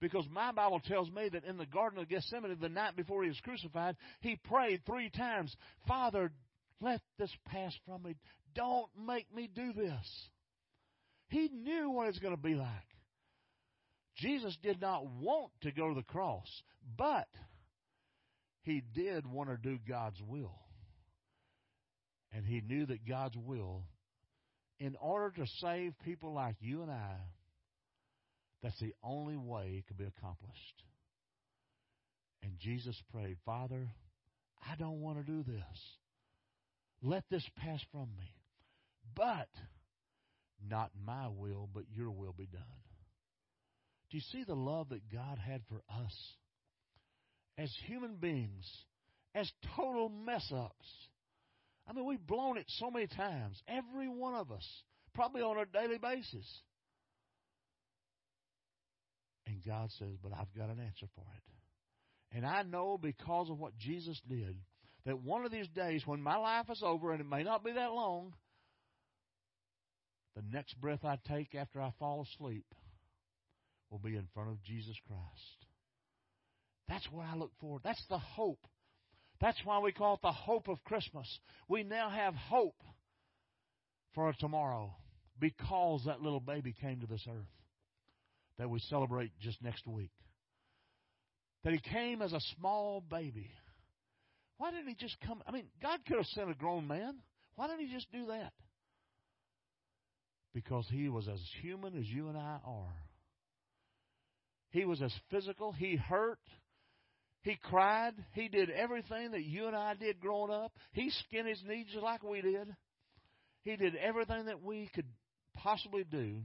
Because 0.01 0.27
my 0.31 0.53
Bible 0.53 0.81
tells 0.81 1.11
me 1.11 1.29
that 1.31 1.45
in 1.45 1.57
the 1.57 1.67
Garden 1.67 1.99
of 1.99 2.09
Gethsemane, 2.09 2.57
the 2.61 2.69
night 2.69 2.97
before 2.97 3.23
he 3.23 3.29
was 3.29 3.41
crucified, 3.41 3.97
he 4.21 4.37
prayed 4.37 4.83
three 4.85 5.09
times, 5.09 5.55
Father, 5.89 6.31
let 6.81 7.01
this 7.19 7.35
pass 7.47 7.73
from 7.87 8.03
me. 8.03 8.15
Don't 8.55 8.91
make 9.07 9.35
me 9.35 9.49
do 9.55 9.73
this. 9.73 10.29
He 11.29 11.49
knew 11.49 11.91
what 11.91 12.05
it 12.05 12.13
was 12.13 12.19
going 12.19 12.37
to 12.37 12.43
be 12.43 12.55
like. 12.55 12.69
Jesus 14.17 14.57
did 14.63 14.81
not 14.81 15.07
want 15.07 15.51
to 15.63 15.73
go 15.73 15.89
to 15.89 15.95
the 15.95 16.03
cross, 16.03 16.49
but 16.97 17.29
he 18.63 18.83
did 18.95 19.27
want 19.27 19.51
to 19.51 19.57
do 19.57 19.79
God's 19.89 20.21
will. 20.27 20.55
And 22.33 22.45
he 22.45 22.61
knew 22.61 22.87
that 22.87 23.09
God's 23.09 23.37
will, 23.37 23.85
in 24.79 24.97
order 25.01 25.31
to 25.37 25.47
save 25.61 25.95
people 26.05 26.35
like 26.35 26.57
you 26.61 26.83
and 26.83 26.91
I, 26.91 27.17
that's 28.67 28.81
the 28.81 28.95
only 29.03 29.37
way 29.37 29.77
it 29.79 29.87
could 29.87 29.99
be 29.99 30.05
accomplished. 30.05 30.83
And 32.43 32.59
Jesus 32.59 33.01
prayed, 33.13 33.37
Father, 33.45 33.89
I 34.69 34.75
don't 34.77 35.01
want 35.01 35.25
to 35.25 35.33
do 35.33 35.43
this. 35.43 35.79
Let 37.03 37.25
this 37.31 37.49
pass 37.57 37.81
from 37.93 38.09
me. 38.19 38.35
But 39.15 39.49
not 40.69 40.91
my 41.05 41.29
will, 41.29 41.69
but 41.73 41.85
your 41.95 42.11
will 42.11 42.35
be 42.37 42.47
done. 42.47 42.63
Do 44.11 44.17
you 44.17 44.23
see 44.33 44.45
the 44.45 44.55
love 44.55 44.89
that 44.89 45.13
God 45.13 45.39
had 45.39 45.63
for 45.69 45.83
us? 45.89 46.15
as 47.59 47.73
human 47.87 48.17
beings, 48.17 48.67
as 49.35 49.51
total 49.77 50.09
mess 50.09 50.47
ups. 50.55 50.87
I 51.89 51.93
mean, 51.93 52.05
we've 52.05 52.27
blown 52.27 52.59
it 52.59 52.67
so 52.79 52.91
many 52.91 53.07
times, 53.07 53.61
every 53.69 54.09
one 54.09 54.35
of 54.35 54.51
us, 54.51 54.67
probably 55.15 55.43
on 55.43 55.59
a 55.59 55.67
daily 55.67 55.99
basis. 55.99 56.47
And 59.47 59.65
God 59.65 59.91
says, 59.99 60.17
But 60.23 60.33
I've 60.33 60.53
got 60.57 60.71
an 60.71 60.81
answer 60.81 61.07
for 61.15 61.25
it. 61.35 62.37
And 62.37 62.45
I 62.45 62.63
know 62.63 62.99
because 63.01 63.49
of 63.51 63.59
what 63.59 63.77
Jesus 63.79 64.21
did 64.29 64.57
that 65.05 65.23
one 65.23 65.45
of 65.45 65.53
these 65.53 65.69
days 65.69 66.03
when 66.05 66.21
my 66.21 66.37
life 66.37 66.67
is 66.71 66.83
over, 66.85 67.13
and 67.13 67.21
it 67.21 67.29
may 67.29 67.45
not 67.45 67.65
be 67.65 67.73
that 67.73 67.93
long, 67.93 68.35
the 70.35 70.43
next 70.53 70.79
breath 70.81 71.05
I 71.05 71.17
take 71.29 71.55
after 71.55 71.81
I 71.81 71.93
fall 71.99 72.27
asleep 72.29 72.67
will 73.89 74.01
be 74.01 74.17
in 74.17 74.27
front 74.35 74.51
of 74.51 74.63
Jesus 74.65 74.97
Christ. 75.07 75.67
That's 76.89 77.07
what 77.11 77.27
I 77.27 77.37
look 77.37 77.53
for. 77.61 77.79
That's 77.85 78.05
the 78.11 78.19
hope. 78.19 78.67
That's 79.41 79.59
why 79.65 79.79
we 79.79 79.93
call 79.93 80.15
it 80.15 80.23
the 80.23 80.33
hope 80.33 80.69
of 80.69 80.83
Christmas. 80.85 81.27
We 81.69 81.85
now 81.85 82.11
have 82.11 82.35
hope 82.35 82.83
for 84.15 84.29
a 84.29 84.35
tomorrow 84.35 84.95
because 85.39 86.03
that 86.07 86.21
little 86.21 86.41
baby 86.41 86.75
came 86.81 87.01
to 87.01 87.07
this 87.07 87.27
earth 87.29 87.47
that 88.59 88.71
we 88.71 88.81
celebrate 88.81 89.33
just 89.41 89.63
next 89.63 89.87
week. 89.87 90.11
That 91.65 91.73
he 91.73 91.81
came 91.81 92.23
as 92.23 92.33
a 92.33 92.41
small 92.59 93.01
baby. 93.01 93.51
Why 94.59 94.71
didn't 94.71 94.89
he 94.89 94.95
just 94.95 95.17
come? 95.21 95.43
I 95.47 95.53
mean, 95.53 95.67
God 95.83 96.01
could 96.07 96.17
have 96.17 96.27
sent 96.27 96.51
a 96.51 96.55
grown 96.55 96.87
man. 96.87 97.17
Why 97.57 97.67
didn't 97.67 97.87
he 97.87 97.95
just 97.95 98.11
do 98.13 98.27
that? 98.27 98.53
Because 100.55 100.87
he 100.91 101.09
was 101.09 101.29
as 101.29 101.41
human 101.61 101.99
as 101.99 102.07
you 102.07 102.29
and 102.29 102.37
I 102.39 102.59
are. 102.65 102.97
He 104.71 104.85
was 104.85 105.03
as 105.03 105.13
physical. 105.31 105.73
He 105.73 105.97
hurt. 105.97 106.39
He 107.43 107.57
cried. 107.63 108.13
He 108.33 108.49
did 108.49 108.71
everything 108.71 109.33
that 109.33 109.45
you 109.45 109.67
and 109.67 109.77
I 109.77 109.95
did 109.95 110.21
growing 110.21 110.51
up. 110.51 110.73
He 110.93 111.11
skinned 111.11 111.49
his 111.49 111.63
knees 111.67 111.87
just 111.93 112.03
like 112.03 112.23
we 112.23 112.41
did. 112.41 112.75
He 113.65 113.77
did 113.77 113.97
everything 113.97 114.47
that 114.47 114.63
we 114.63 114.91
could 114.95 115.07
possibly 115.55 116.05
do, 116.05 116.43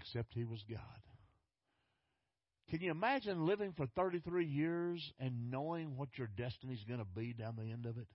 except 0.00 0.34
he 0.34 0.44
was 0.44 0.62
God. 0.68 0.78
Can 2.70 2.80
you 2.80 2.90
imagine 2.90 3.46
living 3.46 3.72
for 3.76 3.86
33 3.96 4.46
years 4.46 5.12
and 5.18 5.50
knowing 5.50 5.96
what 5.96 6.08
your 6.16 6.28
destiny 6.28 6.74
is 6.74 6.84
going 6.86 7.00
to 7.00 7.04
be 7.04 7.32
down 7.32 7.56
the 7.56 7.72
end 7.72 7.84
of 7.84 7.98
it? 7.98 8.06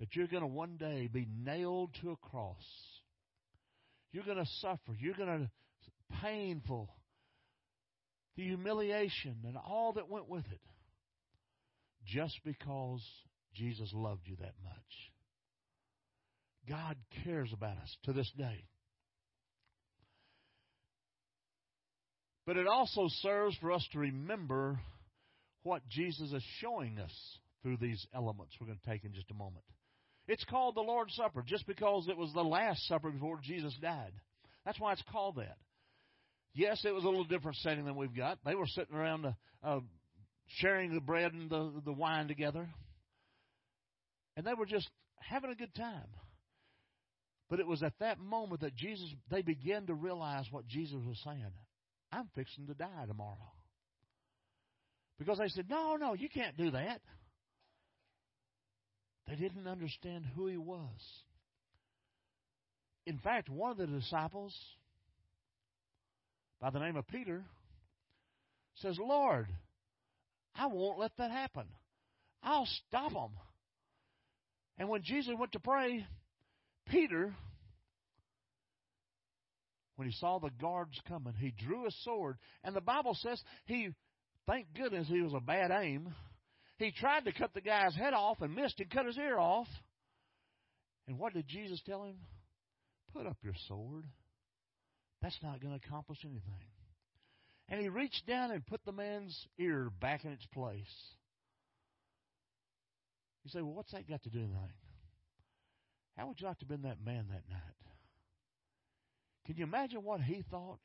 That 0.00 0.14
you're 0.14 0.26
going 0.26 0.42
to 0.42 0.46
one 0.46 0.76
day 0.76 1.08
be 1.12 1.26
nailed 1.44 1.94
to 2.00 2.10
a 2.10 2.16
cross. 2.16 2.64
You're 4.12 4.24
going 4.24 4.38
to 4.38 4.50
suffer. 4.60 4.94
You're 4.98 5.14
going 5.14 5.28
to 5.28 5.50
painful. 6.22 6.90
The 8.36 8.44
humiliation 8.44 9.36
and 9.46 9.56
all 9.56 9.94
that 9.94 10.08
went 10.08 10.28
with 10.28 10.44
it. 10.50 10.60
Just 12.06 12.38
because 12.44 13.02
Jesus 13.54 13.90
loved 13.92 14.22
you 14.26 14.36
that 14.36 14.54
much. 14.62 15.12
God 16.68 16.96
cares 17.24 17.52
about 17.52 17.78
us 17.78 17.96
to 18.04 18.12
this 18.12 18.30
day. 18.36 18.64
But 22.46 22.56
it 22.56 22.68
also 22.68 23.08
serves 23.08 23.56
for 23.56 23.72
us 23.72 23.86
to 23.92 23.98
remember 23.98 24.78
what 25.64 25.86
Jesus 25.88 26.32
is 26.32 26.44
showing 26.60 26.98
us 26.98 27.12
through 27.62 27.78
these 27.78 28.06
elements 28.14 28.54
we're 28.60 28.68
going 28.68 28.78
to 28.78 28.90
take 28.90 29.04
in 29.04 29.12
just 29.12 29.30
a 29.32 29.34
moment. 29.34 29.64
It's 30.28 30.44
called 30.44 30.76
the 30.76 30.80
Lord's 30.80 31.14
Supper 31.14 31.42
just 31.44 31.66
because 31.66 32.06
it 32.08 32.16
was 32.16 32.32
the 32.32 32.42
last 32.42 32.86
supper 32.86 33.10
before 33.10 33.40
Jesus 33.42 33.74
died. 33.82 34.12
That's 34.64 34.78
why 34.80 34.92
it's 34.92 35.02
called 35.10 35.36
that. 35.36 35.56
Yes, 36.54 36.84
it 36.84 36.94
was 36.94 37.04
a 37.04 37.08
little 37.08 37.24
different 37.24 37.56
setting 37.58 37.84
than 37.84 37.96
we've 37.96 38.16
got. 38.16 38.38
They 38.44 38.54
were 38.54 38.66
sitting 38.66 38.96
around 38.96 39.26
uh, 39.26 39.32
uh, 39.62 39.80
sharing 40.58 40.94
the 40.94 41.00
bread 41.00 41.32
and 41.32 41.50
the, 41.50 41.82
the 41.84 41.92
wine 41.92 42.28
together. 42.28 42.68
And 44.36 44.46
they 44.46 44.54
were 44.54 44.66
just 44.66 44.88
having 45.18 45.50
a 45.50 45.54
good 45.54 45.74
time. 45.74 46.08
But 47.50 47.60
it 47.60 47.66
was 47.66 47.82
at 47.82 47.92
that 48.00 48.18
moment 48.18 48.62
that 48.62 48.74
Jesus, 48.74 49.06
they 49.30 49.42
began 49.42 49.86
to 49.86 49.94
realize 49.94 50.46
what 50.50 50.66
Jesus 50.66 50.98
was 51.06 51.20
saying. 51.24 51.52
I'm 52.12 52.28
fixing 52.34 52.66
to 52.66 52.74
die 52.74 53.04
tomorrow. 53.06 53.52
Because 55.18 55.38
they 55.38 55.48
said, 55.48 55.68
No, 55.68 55.96
no, 55.96 56.14
you 56.14 56.28
can't 56.28 56.56
do 56.56 56.70
that. 56.70 57.00
They 59.28 59.34
didn't 59.34 59.66
understand 59.66 60.24
who 60.34 60.46
he 60.46 60.56
was. 60.56 61.00
In 63.06 63.18
fact, 63.18 63.48
one 63.48 63.72
of 63.72 63.76
the 63.76 63.86
disciples, 63.86 64.54
by 66.60 66.70
the 66.70 66.78
name 66.78 66.96
of 66.96 67.06
Peter, 67.08 67.44
says, 68.76 68.98
Lord, 68.98 69.46
I 70.54 70.66
won't 70.66 70.98
let 70.98 71.12
that 71.18 71.30
happen. 71.30 71.66
I'll 72.42 72.68
stop 72.88 73.12
them. 73.12 73.30
And 74.78 74.88
when 74.88 75.02
Jesus 75.02 75.34
went 75.38 75.52
to 75.52 75.60
pray, 75.60 76.06
Peter 76.88 77.34
when 79.96 80.06
he 80.06 80.14
saw 80.14 80.38
the 80.38 80.50
guards 80.60 80.98
coming, 81.08 81.34
he 81.38 81.52
drew 81.52 81.86
a 81.86 81.90
sword. 82.04 82.36
And 82.62 82.76
the 82.76 82.80
Bible 82.80 83.16
says 83.20 83.42
he, 83.64 83.88
thank 84.46 84.66
goodness 84.74 85.08
he 85.08 85.22
was 85.22 85.34
a 85.34 85.40
bad 85.40 85.70
aim. 85.70 86.14
He 86.78 86.92
tried 86.92 87.24
to 87.24 87.32
cut 87.32 87.54
the 87.54 87.62
guy's 87.62 87.96
head 87.96 88.12
off 88.12 88.42
and 88.42 88.54
missed 88.54 88.78
and 88.78 88.90
cut 88.90 89.06
his 89.06 89.16
ear 89.16 89.38
off. 89.38 89.68
And 91.08 91.18
what 91.18 91.32
did 91.32 91.48
Jesus 91.48 91.80
tell 91.86 92.04
him? 92.04 92.16
Put 93.14 93.26
up 93.26 93.38
your 93.42 93.54
sword. 93.68 94.04
That's 95.22 95.38
not 95.42 95.60
going 95.60 95.78
to 95.78 95.86
accomplish 95.86 96.18
anything. 96.24 96.42
And 97.68 97.80
he 97.80 97.88
reached 97.88 98.26
down 98.26 98.50
and 98.50 98.64
put 98.66 98.84
the 98.84 98.92
man's 98.92 99.46
ear 99.58 99.90
back 100.00 100.24
in 100.24 100.32
its 100.32 100.46
place. 100.46 100.82
You 103.44 103.50
say, 103.50 103.62
well, 103.62 103.74
what's 103.74 103.92
that 103.92 104.08
got 104.08 104.22
to 104.24 104.30
do 104.30 104.40
with 104.40 104.50
anything? 104.50 104.72
How 106.16 106.26
would 106.26 106.40
you 106.40 106.46
like 106.46 106.58
to 106.58 106.64
have 106.64 106.68
been 106.68 106.82
that 106.82 107.04
man 107.04 107.26
that 107.30 107.48
night? 107.48 107.76
Can 109.46 109.56
you 109.56 109.64
imagine 109.64 110.02
what 110.02 110.20
he 110.20 110.44
thought? 110.50 110.80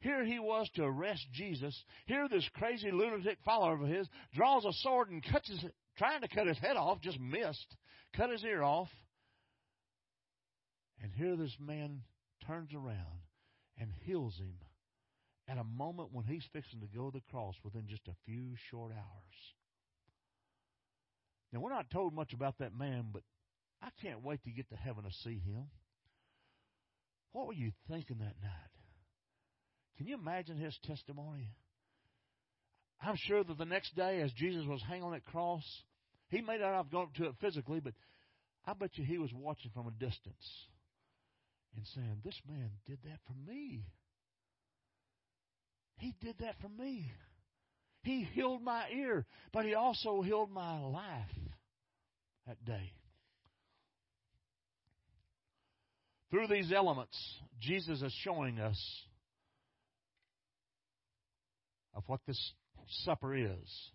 Here 0.00 0.24
he 0.24 0.40
was 0.40 0.68
to 0.74 0.82
arrest 0.82 1.24
Jesus. 1.32 1.80
Here 2.06 2.28
this 2.28 2.48
crazy 2.54 2.90
lunatic 2.90 3.38
follower 3.44 3.74
of 3.74 3.88
his 3.88 4.08
draws 4.34 4.64
a 4.64 4.72
sword 4.72 5.10
and 5.10 5.22
cuts 5.24 5.48
his, 5.48 5.64
trying 5.96 6.20
to 6.22 6.28
cut 6.28 6.48
his 6.48 6.58
head 6.58 6.76
off, 6.76 7.00
just 7.00 7.20
missed, 7.20 7.76
cut 8.16 8.30
his 8.30 8.42
ear 8.44 8.62
off. 8.62 8.88
And 11.00 11.12
here 11.14 11.36
this 11.36 11.56
man 11.60 12.02
turns 12.46 12.74
around 12.74 13.22
and 13.78 13.90
heals 14.04 14.36
him 14.36 14.54
at 15.48 15.58
a 15.58 15.64
moment 15.64 16.08
when 16.12 16.24
he's 16.24 16.44
fixing 16.52 16.80
to 16.80 16.86
go 16.86 17.10
to 17.10 17.18
the 17.18 17.30
cross 17.30 17.54
within 17.62 17.86
just 17.88 18.08
a 18.08 18.16
few 18.24 18.54
short 18.70 18.90
hours. 18.90 19.54
Now, 21.52 21.60
we're 21.60 21.70
not 21.70 21.90
told 21.90 22.14
much 22.14 22.32
about 22.32 22.58
that 22.58 22.74
man, 22.76 23.06
but 23.12 23.22
I 23.80 23.88
can't 24.00 24.24
wait 24.24 24.42
to 24.44 24.50
get 24.50 24.68
to 24.70 24.76
heaven 24.76 25.04
to 25.04 25.10
see 25.22 25.38
him. 25.38 25.66
What 27.32 27.46
were 27.46 27.52
you 27.54 27.72
thinking 27.88 28.18
that 28.18 28.36
night? 28.42 28.72
Can 29.96 30.06
you 30.06 30.14
imagine 30.14 30.58
his 30.58 30.76
testimony? 30.84 31.54
I'm 33.00 33.16
sure 33.16 33.42
that 33.42 33.58
the 33.58 33.64
next 33.64 33.96
day, 33.96 34.20
as 34.20 34.32
Jesus 34.32 34.64
was 34.66 34.82
hanging 34.86 35.04
on 35.04 35.12
that 35.12 35.24
cross, 35.24 35.64
he 36.28 36.40
may 36.40 36.58
not 36.58 36.74
have 36.74 36.90
gone 36.90 37.08
to 37.16 37.24
it 37.26 37.34
physically, 37.40 37.80
but 37.80 37.94
I 38.64 38.74
bet 38.74 38.90
you 38.94 39.04
he 39.04 39.18
was 39.18 39.30
watching 39.34 39.70
from 39.74 39.88
a 39.88 39.90
distance 39.90 40.68
and 41.76 41.86
saying, 41.94 42.20
This 42.24 42.40
man 42.48 42.70
did 42.86 42.98
that 43.04 43.18
for 43.26 43.34
me. 43.50 43.86
He 45.98 46.14
did 46.20 46.36
that 46.40 46.56
for 46.60 46.68
me. 46.68 47.10
He 48.02 48.22
healed 48.32 48.62
my 48.62 48.88
ear, 48.94 49.24
but 49.52 49.64
he 49.64 49.74
also 49.74 50.22
healed 50.22 50.50
my 50.50 50.80
life 50.80 51.30
that 52.46 52.64
day. 52.64 52.92
Through 56.32 56.46
these 56.46 56.72
elements, 56.72 57.14
Jesus 57.60 58.00
is 58.00 58.12
showing 58.24 58.58
us 58.58 58.82
of 61.94 62.04
what 62.06 62.20
this 62.26 62.52
supper 63.04 63.36
is. 63.36 63.90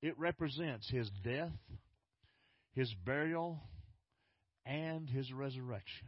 It 0.00 0.16
represents 0.16 0.88
his 0.88 1.10
death, 1.24 1.50
his 2.74 2.94
burial, 3.04 3.58
and 4.64 5.10
his 5.10 5.32
resurrection. 5.32 6.06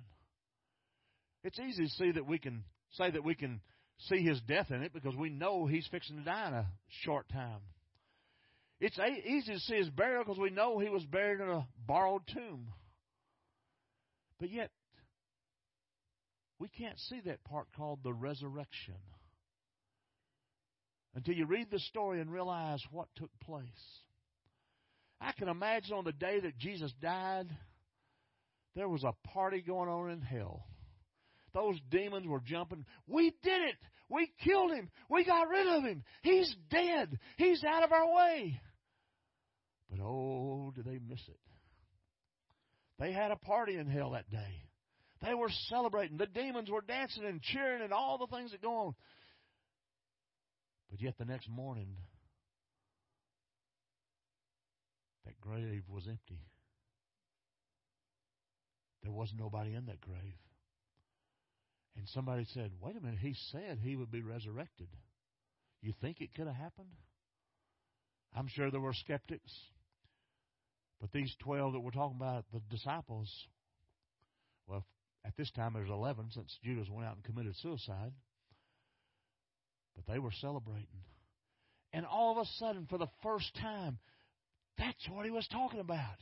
It's 1.43 1.59
easy 1.59 1.87
to 1.87 1.91
see 1.95 2.13
that 2.13 2.29
we 2.29 2.39
can 2.39 2.63
say 2.93 3.11
that 3.11 3.25
we 3.25 3.35
can 3.35 3.61
see 4.09 4.23
his 4.23 4.41
death 4.43 4.71
in 4.71 4.83
it 4.83 4.93
because 4.93 5.17
we 5.17 5.31
know 5.31 5.67
he's 5.67 5.89
fixing 5.91 6.17
to 6.19 6.23
die 6.23 6.47
in 6.47 6.55
a 6.55 6.67
short 7.03 7.29
time. 7.29 7.59
It's 8.81 8.99
easy 9.27 9.55
to 9.55 9.59
see 9.59 9.79
his 9.79 9.91
burial 9.91 10.23
because 10.23 10.39
we 10.39 10.51
know 10.51 10.79
he 10.79 10.91
was 10.91 11.03
buried 11.07 11.41
in 11.41 11.49
a 11.49 11.67
borrowed 11.89 12.23
tomb. 12.33 12.69
But 14.39 14.53
yet, 14.53 14.71
we 16.59 16.69
can't 16.69 16.99
see 16.99 17.21
that 17.27 17.45
part 17.45 17.67
called 17.77 18.01
the 18.03 18.13
resurrection 18.13 18.95
until 21.15 21.35
you 21.35 21.47
read 21.47 21.71
the 21.71 21.79
story 21.79 22.21
and 22.21 22.31
realize 22.31 22.83
what 22.91 23.09
took 23.17 23.31
place. 23.41 23.67
I 25.21 25.33
can 25.33 25.49
imagine 25.49 25.95
on 25.95 26.05
the 26.05 26.13
day 26.13 26.41
that 26.41 26.59
Jesus 26.59 26.93
died, 27.01 27.49
there 28.75 28.89
was 28.89 29.05
a 29.05 29.15
party 29.29 29.63
going 29.63 29.89
on 29.89 30.11
in 30.11 30.21
hell. 30.21 30.67
Those 31.55 31.79
demons 31.91 32.27
were 32.27 32.41
jumping. 32.41 32.85
We 33.07 33.31
did 33.43 33.63
it! 33.63 33.77
We 34.09 34.31
killed 34.45 34.73
him! 34.73 34.91
We 35.09 35.25
got 35.25 35.49
rid 35.49 35.67
of 35.67 35.85
him! 35.85 36.05
He's 36.23 36.55
dead! 36.71 37.19
He's 37.39 37.65
out 37.65 37.83
of 37.83 37.93
our 37.93 38.15
way! 38.15 38.61
But 39.91 40.01
oh, 40.03 40.73
did 40.77 40.85
they 40.85 41.01
miss 41.09 41.21
it? 41.27 41.41
They 42.99 43.13
had 43.13 43.31
a 43.31 43.37
party 43.37 43.77
in 43.77 43.87
hell 43.87 44.11
that 44.11 44.31
day. 44.31 44.63
They 45.23 45.35
were 45.35 45.51
celebrating. 45.69 46.19
The 46.19 46.27
demons 46.27 46.71
were 46.71 46.83
dancing 46.83 47.25
and 47.25 47.41
cheering 47.41 47.83
and 47.83 47.93
all 47.93 48.19
the 48.19 48.27
things 48.27 48.53
that 48.53 48.63
go 48.63 48.75
on. 48.75 48.95
But 50.91 51.01
yet 51.01 51.15
the 51.19 51.25
next 51.25 51.49
morning, 51.49 51.97
that 55.25 55.41
grave 55.41 55.83
was 55.89 56.07
empty. 56.07 56.41
There 59.03 59.13
wasn't 59.13 59.41
nobody 59.41 59.75
in 59.75 59.87
that 59.87 60.01
grave. 60.01 60.39
And 61.97 62.07
somebody 62.09 62.47
said, 62.53 62.73
wait 62.81 62.97
a 62.97 63.01
minute, 63.01 63.21
he 63.21 63.35
said 63.51 63.79
he 63.81 63.97
would 63.97 64.11
be 64.11 64.23
resurrected. 64.23 64.89
You 65.81 65.93
think 66.01 66.21
it 66.21 66.35
could 66.35 66.47
have 66.47 66.57
happened? 66.57 66.89
I'm 68.35 68.49
sure 68.49 68.71
there 68.71 68.81
were 68.81 68.93
skeptics. 68.93 69.53
But 71.01 71.13
these 71.13 71.35
12 71.43 71.75
that 71.75 71.81
we're 71.81 71.91
talking 71.91 72.17
about, 72.17 72.45
the 72.53 72.61
disciples, 72.71 73.31
at 75.27 75.37
this 75.37 75.51
time, 75.51 75.73
there's 75.75 75.91
11 75.91 76.31
since 76.33 76.57
Judas 76.63 76.89
went 76.91 77.09
out 77.09 77.17
and 77.17 77.25
committed 77.25 77.57
suicide. 77.57 78.13
But 79.97 80.13
they 80.13 80.19
were 80.19 80.33
celebrating. 80.41 80.87
And 81.93 82.07
all 82.07 82.33
of 82.33 82.39
a 82.39 82.49
sudden, 82.59 82.87
for 82.89 82.99
the 82.99 83.09
first 83.23 83.51
time, 83.61 83.99
that's 84.79 85.09
what 85.11 85.25
he 85.25 85.31
was 85.31 85.49
talking 85.49 85.81
about. 85.81 86.17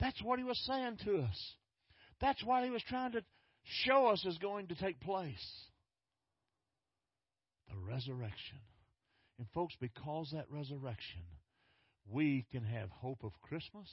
That's 0.00 0.22
what 0.22 0.38
he 0.38 0.44
was 0.44 0.58
saying 0.66 0.98
to 1.04 1.18
us. 1.18 1.52
That's 2.20 2.42
what 2.44 2.64
he 2.64 2.70
was 2.70 2.82
trying 2.88 3.12
to 3.12 3.24
show 3.84 4.06
us 4.06 4.24
is 4.24 4.38
going 4.38 4.68
to 4.68 4.74
take 4.76 5.00
place. 5.00 5.44
The 7.68 7.76
resurrection. 7.76 8.58
And 9.38 9.48
folks, 9.52 9.74
because 9.80 10.30
that 10.32 10.46
resurrection, 10.50 11.22
we 12.08 12.46
can 12.52 12.64
have 12.64 12.88
hope 12.90 13.24
of 13.24 13.32
Christmas 13.42 13.88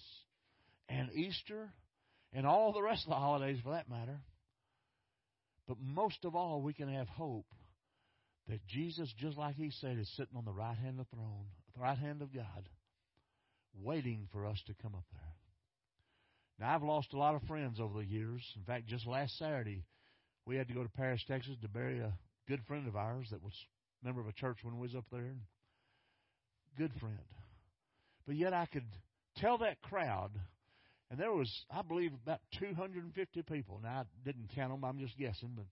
and 0.87 1.11
Easter 1.13 1.71
and 2.33 2.45
all 2.45 2.71
the 2.71 2.81
rest 2.81 3.03
of 3.03 3.09
the 3.09 3.15
holidays 3.15 3.59
for 3.63 3.71
that 3.71 3.89
matter. 3.89 4.19
But 5.67 5.77
most 5.79 6.25
of 6.25 6.35
all, 6.35 6.61
we 6.61 6.73
can 6.73 6.89
have 6.89 7.07
hope 7.07 7.45
that 8.47 8.65
Jesus, 8.67 9.13
just 9.17 9.37
like 9.37 9.55
he 9.55 9.71
said, 9.71 9.97
is 9.97 10.11
sitting 10.17 10.35
on 10.35 10.45
the 10.45 10.51
right 10.51 10.75
hand 10.75 10.99
of 10.99 11.05
the 11.09 11.15
throne, 11.15 11.45
the 11.75 11.81
right 11.81 11.97
hand 11.97 12.21
of 12.21 12.33
God, 12.33 12.67
waiting 13.81 14.27
for 14.31 14.45
us 14.45 14.61
to 14.67 14.73
come 14.81 14.95
up 14.95 15.05
there. 15.13 15.21
Now, 16.59 16.75
I've 16.75 16.83
lost 16.83 17.13
a 17.13 17.17
lot 17.17 17.35
of 17.35 17.43
friends 17.43 17.79
over 17.79 17.99
the 17.99 18.05
years. 18.05 18.41
In 18.55 18.63
fact, 18.63 18.87
just 18.87 19.07
last 19.07 19.37
Saturday, 19.37 19.83
we 20.45 20.57
had 20.57 20.67
to 20.67 20.73
go 20.73 20.83
to 20.83 20.89
Paris, 20.89 21.23
Texas 21.27 21.55
to 21.61 21.67
bury 21.67 21.99
a 21.99 22.13
good 22.47 22.61
friend 22.67 22.87
of 22.87 22.95
ours 22.95 23.27
that 23.31 23.43
was 23.43 23.53
a 24.01 24.05
member 24.05 24.21
of 24.21 24.27
a 24.27 24.33
church 24.33 24.57
when 24.63 24.75
we 24.75 24.81
was 24.81 24.95
up 24.95 25.05
there. 25.11 25.35
Good 26.77 26.91
friend. 26.99 27.17
But 28.27 28.35
yet 28.35 28.53
I 28.53 28.65
could 28.65 28.85
tell 29.37 29.57
that 29.59 29.81
crowd, 29.81 30.31
and 31.11 31.19
there 31.19 31.33
was, 31.33 31.51
I 31.69 31.81
believe, 31.81 32.13
about 32.23 32.39
250 32.57 33.41
people. 33.43 33.81
Now, 33.83 33.89
I 33.89 34.03
didn't 34.23 34.49
count 34.55 34.71
them, 34.71 34.85
I'm 34.85 34.97
just 34.97 35.17
guessing, 35.17 35.51
but 35.55 35.65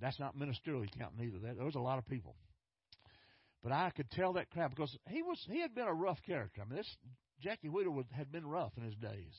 that's 0.00 0.18
not 0.18 0.36
ministerially 0.36 0.88
counting 0.98 1.24
either. 1.24 1.54
There 1.54 1.64
was 1.64 1.76
a 1.76 1.80
lot 1.80 1.98
of 1.98 2.06
people. 2.08 2.34
But 3.62 3.70
I 3.70 3.90
could 3.90 4.10
tell 4.10 4.32
that 4.32 4.50
crowd 4.50 4.70
because 4.70 4.94
he 5.08 5.22
was 5.22 5.42
he 5.48 5.60
had 5.60 5.74
been 5.74 5.86
a 5.86 5.94
rough 5.94 6.18
character. 6.26 6.60
I 6.60 6.68
mean, 6.68 6.76
this 6.76 6.96
Jackie 7.40 7.68
Whittle 7.68 8.04
had 8.10 8.30
been 8.30 8.46
rough 8.46 8.72
in 8.76 8.82
his 8.82 8.96
days, 8.96 9.34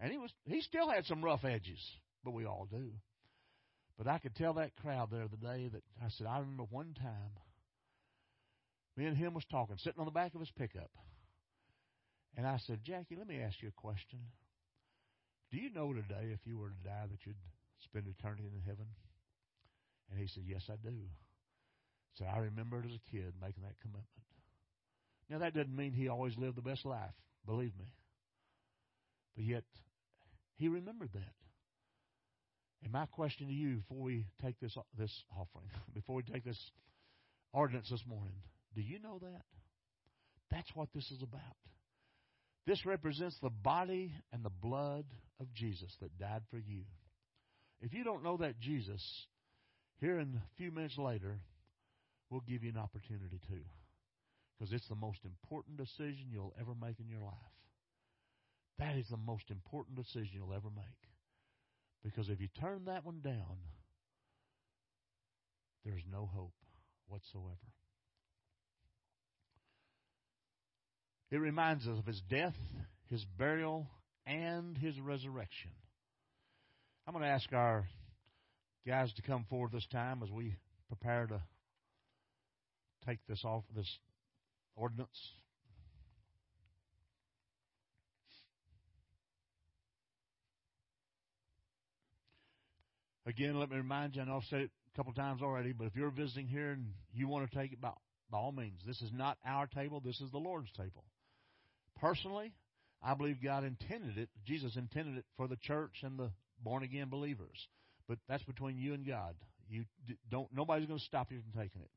and 0.00 0.10
he 0.10 0.18
was 0.18 0.30
he 0.44 0.60
still 0.60 0.90
had 0.90 1.06
some 1.06 1.24
rough 1.24 1.44
edges, 1.44 1.80
but 2.24 2.32
we 2.32 2.44
all 2.44 2.66
do. 2.70 2.90
But 3.96 4.08
I 4.08 4.18
could 4.18 4.34
tell 4.34 4.54
that 4.54 4.76
crowd 4.82 5.10
there 5.10 5.28
the 5.28 5.36
day 5.38 5.70
that 5.72 5.82
I 6.04 6.08
said 6.10 6.26
I 6.26 6.40
remember 6.40 6.64
one 6.64 6.94
time, 7.00 7.30
me 8.96 9.06
and 9.06 9.16
him 9.16 9.32
was 9.32 9.44
talking, 9.50 9.76
sitting 9.78 10.00
on 10.00 10.06
the 10.06 10.10
back 10.10 10.34
of 10.34 10.40
his 10.40 10.50
pickup, 10.50 10.90
and 12.36 12.46
I 12.46 12.58
said, 12.66 12.80
Jackie, 12.82 13.16
let 13.16 13.28
me 13.28 13.40
ask 13.40 13.60
you 13.62 13.68
a 13.68 13.80
question. 13.80 14.18
Do 15.50 15.58
you 15.58 15.70
know 15.70 15.92
today 15.92 16.32
if 16.32 16.40
you 16.46 16.58
were 16.58 16.68
to 16.68 16.84
die 16.84 17.06
that 17.10 17.26
you'd 17.26 17.36
spend 17.84 18.06
eternity 18.06 18.50
in 18.54 18.62
heaven? 18.64 18.86
And 20.10 20.18
he 20.18 20.26
said, 20.26 20.44
Yes, 20.46 20.62
I 20.70 20.76
do. 20.82 20.94
So 22.18 22.24
I 22.24 22.38
remember 22.38 22.80
it 22.80 22.86
as 22.86 22.92
a 22.92 23.10
kid 23.10 23.34
making 23.40 23.62
that 23.62 23.80
commitment. 23.80 24.06
Now 25.28 25.38
that 25.38 25.54
doesn't 25.54 25.74
mean 25.74 25.92
he 25.92 26.08
always 26.08 26.36
lived 26.36 26.56
the 26.56 26.62
best 26.62 26.84
life, 26.84 27.14
believe 27.46 27.72
me. 27.78 27.86
But 29.34 29.44
yet 29.44 29.64
he 30.56 30.68
remembered 30.68 31.10
that. 31.14 31.34
And 32.82 32.92
my 32.92 33.06
question 33.06 33.46
to 33.46 33.52
you 33.52 33.76
before 33.76 34.02
we 34.02 34.26
take 34.42 34.58
this 34.60 34.76
this 34.98 35.12
offering, 35.32 35.70
before 35.94 36.16
we 36.16 36.22
take 36.22 36.44
this 36.44 36.58
ordinance 37.52 37.88
this 37.90 38.04
morning, 38.06 38.34
do 38.74 38.80
you 38.80 38.98
know 38.98 39.18
that? 39.20 39.42
That's 40.50 40.68
what 40.74 40.88
this 40.94 41.10
is 41.10 41.22
about. 41.22 41.56
This 42.66 42.86
represents 42.86 43.36
the 43.42 43.50
body 43.50 44.12
and 44.32 44.44
the 44.44 44.50
blood 44.50 45.04
of 45.40 45.52
Jesus 45.52 45.94
that 46.00 46.18
died 46.18 46.42
for 46.50 46.58
you. 46.58 46.82
If 47.80 47.92
you 47.92 48.04
don't 48.04 48.22
know 48.22 48.36
that 48.36 48.60
Jesus, 48.60 49.02
here 50.00 50.20
in 50.20 50.36
a 50.36 50.56
few 50.56 50.70
minutes 50.70 50.96
later, 50.96 51.40
we'll 52.30 52.42
give 52.46 52.62
you 52.62 52.70
an 52.70 52.78
opportunity 52.78 53.40
to. 53.48 53.58
Because 54.58 54.72
it's 54.72 54.88
the 54.88 54.94
most 54.94 55.18
important 55.24 55.76
decision 55.76 56.26
you'll 56.30 56.54
ever 56.60 56.72
make 56.80 57.00
in 57.00 57.08
your 57.08 57.20
life. 57.20 57.34
That 58.78 58.96
is 58.96 59.06
the 59.10 59.16
most 59.16 59.50
important 59.50 59.96
decision 59.96 60.30
you'll 60.34 60.54
ever 60.54 60.70
make. 60.74 60.84
Because 62.04 62.28
if 62.28 62.40
you 62.40 62.48
turn 62.60 62.84
that 62.86 63.04
one 63.04 63.20
down, 63.22 63.58
there's 65.84 66.02
no 66.10 66.30
hope 66.32 66.54
whatsoever. 67.08 67.56
It 71.32 71.38
reminds 71.40 71.86
us 71.88 71.98
of 71.98 72.04
his 72.04 72.20
death, 72.28 72.54
his 73.08 73.24
burial, 73.38 73.86
and 74.26 74.76
his 74.76 75.00
resurrection. 75.00 75.70
I'm 77.06 77.14
going 77.14 77.24
to 77.24 77.30
ask 77.30 77.50
our 77.54 77.88
guys 78.86 79.10
to 79.14 79.22
come 79.22 79.46
forward 79.48 79.72
this 79.72 79.86
time 79.90 80.22
as 80.22 80.30
we 80.30 80.56
prepare 80.88 81.26
to 81.28 81.42
take 83.06 83.18
this 83.26 83.40
off 83.46 83.64
this 83.74 83.88
ordinance. 84.76 85.08
Again, 93.24 93.58
let 93.58 93.70
me 93.70 93.78
remind 93.78 94.16
you, 94.16 94.20
I 94.20 94.26
know 94.26 94.36
I've 94.36 94.44
said 94.50 94.60
it 94.60 94.70
a 94.92 94.96
couple 94.98 95.14
times 95.14 95.40
already, 95.40 95.72
but 95.72 95.86
if 95.86 95.96
you're 95.96 96.10
visiting 96.10 96.46
here 96.46 96.72
and 96.72 96.92
you 97.14 97.26
want 97.26 97.50
to 97.50 97.56
take 97.56 97.72
it 97.72 97.80
by, 97.80 97.92
by 98.30 98.36
all 98.36 98.52
means, 98.52 98.82
this 98.86 99.00
is 99.00 99.10
not 99.14 99.38
our 99.46 99.66
table, 99.66 100.02
this 100.04 100.20
is 100.20 100.30
the 100.30 100.38
Lord's 100.38 100.70
table. 100.72 101.04
Personally, 102.02 102.52
I 103.00 103.14
believe 103.14 103.36
God 103.42 103.62
intended 103.62 104.18
it, 104.18 104.28
Jesus 104.44 104.74
intended 104.76 105.18
it 105.18 105.24
for 105.36 105.46
the 105.46 105.56
church 105.56 105.92
and 106.02 106.18
the 106.18 106.32
born 106.60 106.82
again 106.82 107.08
believers. 107.08 107.68
But 108.08 108.18
that's 108.28 108.42
between 108.42 108.76
you 108.76 108.92
and 108.92 109.06
God. 109.06 109.36
You 109.70 109.84
don't 110.28 110.48
nobody's 110.52 110.88
going 110.88 110.98
to 110.98 111.04
stop 111.04 111.30
you 111.30 111.40
from 111.40 111.62
taking 111.62 111.80
it. 111.80 111.90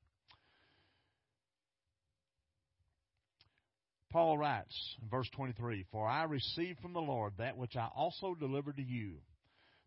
Paul 4.11 4.37
writes 4.37 4.95
in 5.01 5.09
verse 5.09 5.27
23, 5.31 5.85
"For 5.91 6.07
I 6.07 6.23
received 6.23 6.79
from 6.79 6.93
the 6.93 7.01
Lord 7.01 7.33
that 7.39 7.57
which 7.57 7.75
I 7.75 7.87
also 7.87 8.35
delivered 8.35 8.77
to 8.77 8.83
you, 8.83 9.15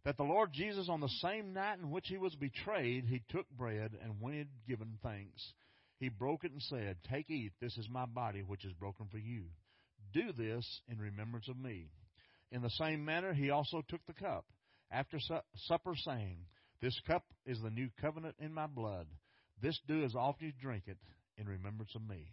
that 0.04 0.16
the 0.16 0.24
Lord 0.24 0.52
Jesus 0.52 0.88
on 0.88 1.00
the 1.00 1.08
same 1.22 1.52
night 1.52 1.78
in 1.78 1.90
which 1.90 2.08
he 2.08 2.18
was 2.18 2.34
betrayed, 2.34 3.04
he 3.04 3.22
took 3.28 3.48
bread 3.50 3.96
and 4.02 4.20
when 4.20 4.32
he 4.32 4.38
had 4.40 4.48
given 4.66 4.98
thanks, 5.00 5.52
he 6.00 6.08
broke 6.08 6.42
it 6.42 6.50
and 6.50 6.62
said, 6.62 6.96
Take, 7.08 7.30
eat, 7.30 7.52
this 7.60 7.78
is 7.78 7.88
my 7.88 8.04
body 8.04 8.42
which 8.42 8.64
is 8.64 8.72
broken 8.72 9.06
for 9.06 9.18
you. 9.18 9.44
Do 10.12 10.32
this 10.32 10.80
in 10.88 10.98
remembrance 10.98 11.48
of 11.48 11.58
me. 11.58 11.90
In 12.50 12.62
the 12.62 12.70
same 12.70 13.04
manner, 13.04 13.34
he 13.34 13.50
also 13.50 13.82
took 13.88 14.04
the 14.06 14.14
cup 14.14 14.46
after 14.90 15.18
su- 15.20 15.40
supper, 15.66 15.94
saying, 15.96 16.38
This 16.80 16.98
cup 17.06 17.24
is 17.44 17.60
the 17.60 17.70
new 17.70 17.88
covenant 18.00 18.36
in 18.38 18.54
my 18.54 18.66
blood. 18.66 19.06
This 19.60 19.78
do 19.86 20.04
as 20.04 20.14
often 20.14 20.48
as 20.48 20.54
you 20.54 20.60
drink 20.60 20.84
it 20.86 20.98
in 21.36 21.46
remembrance 21.46 21.94
of 21.94 22.02
me. 22.08 22.30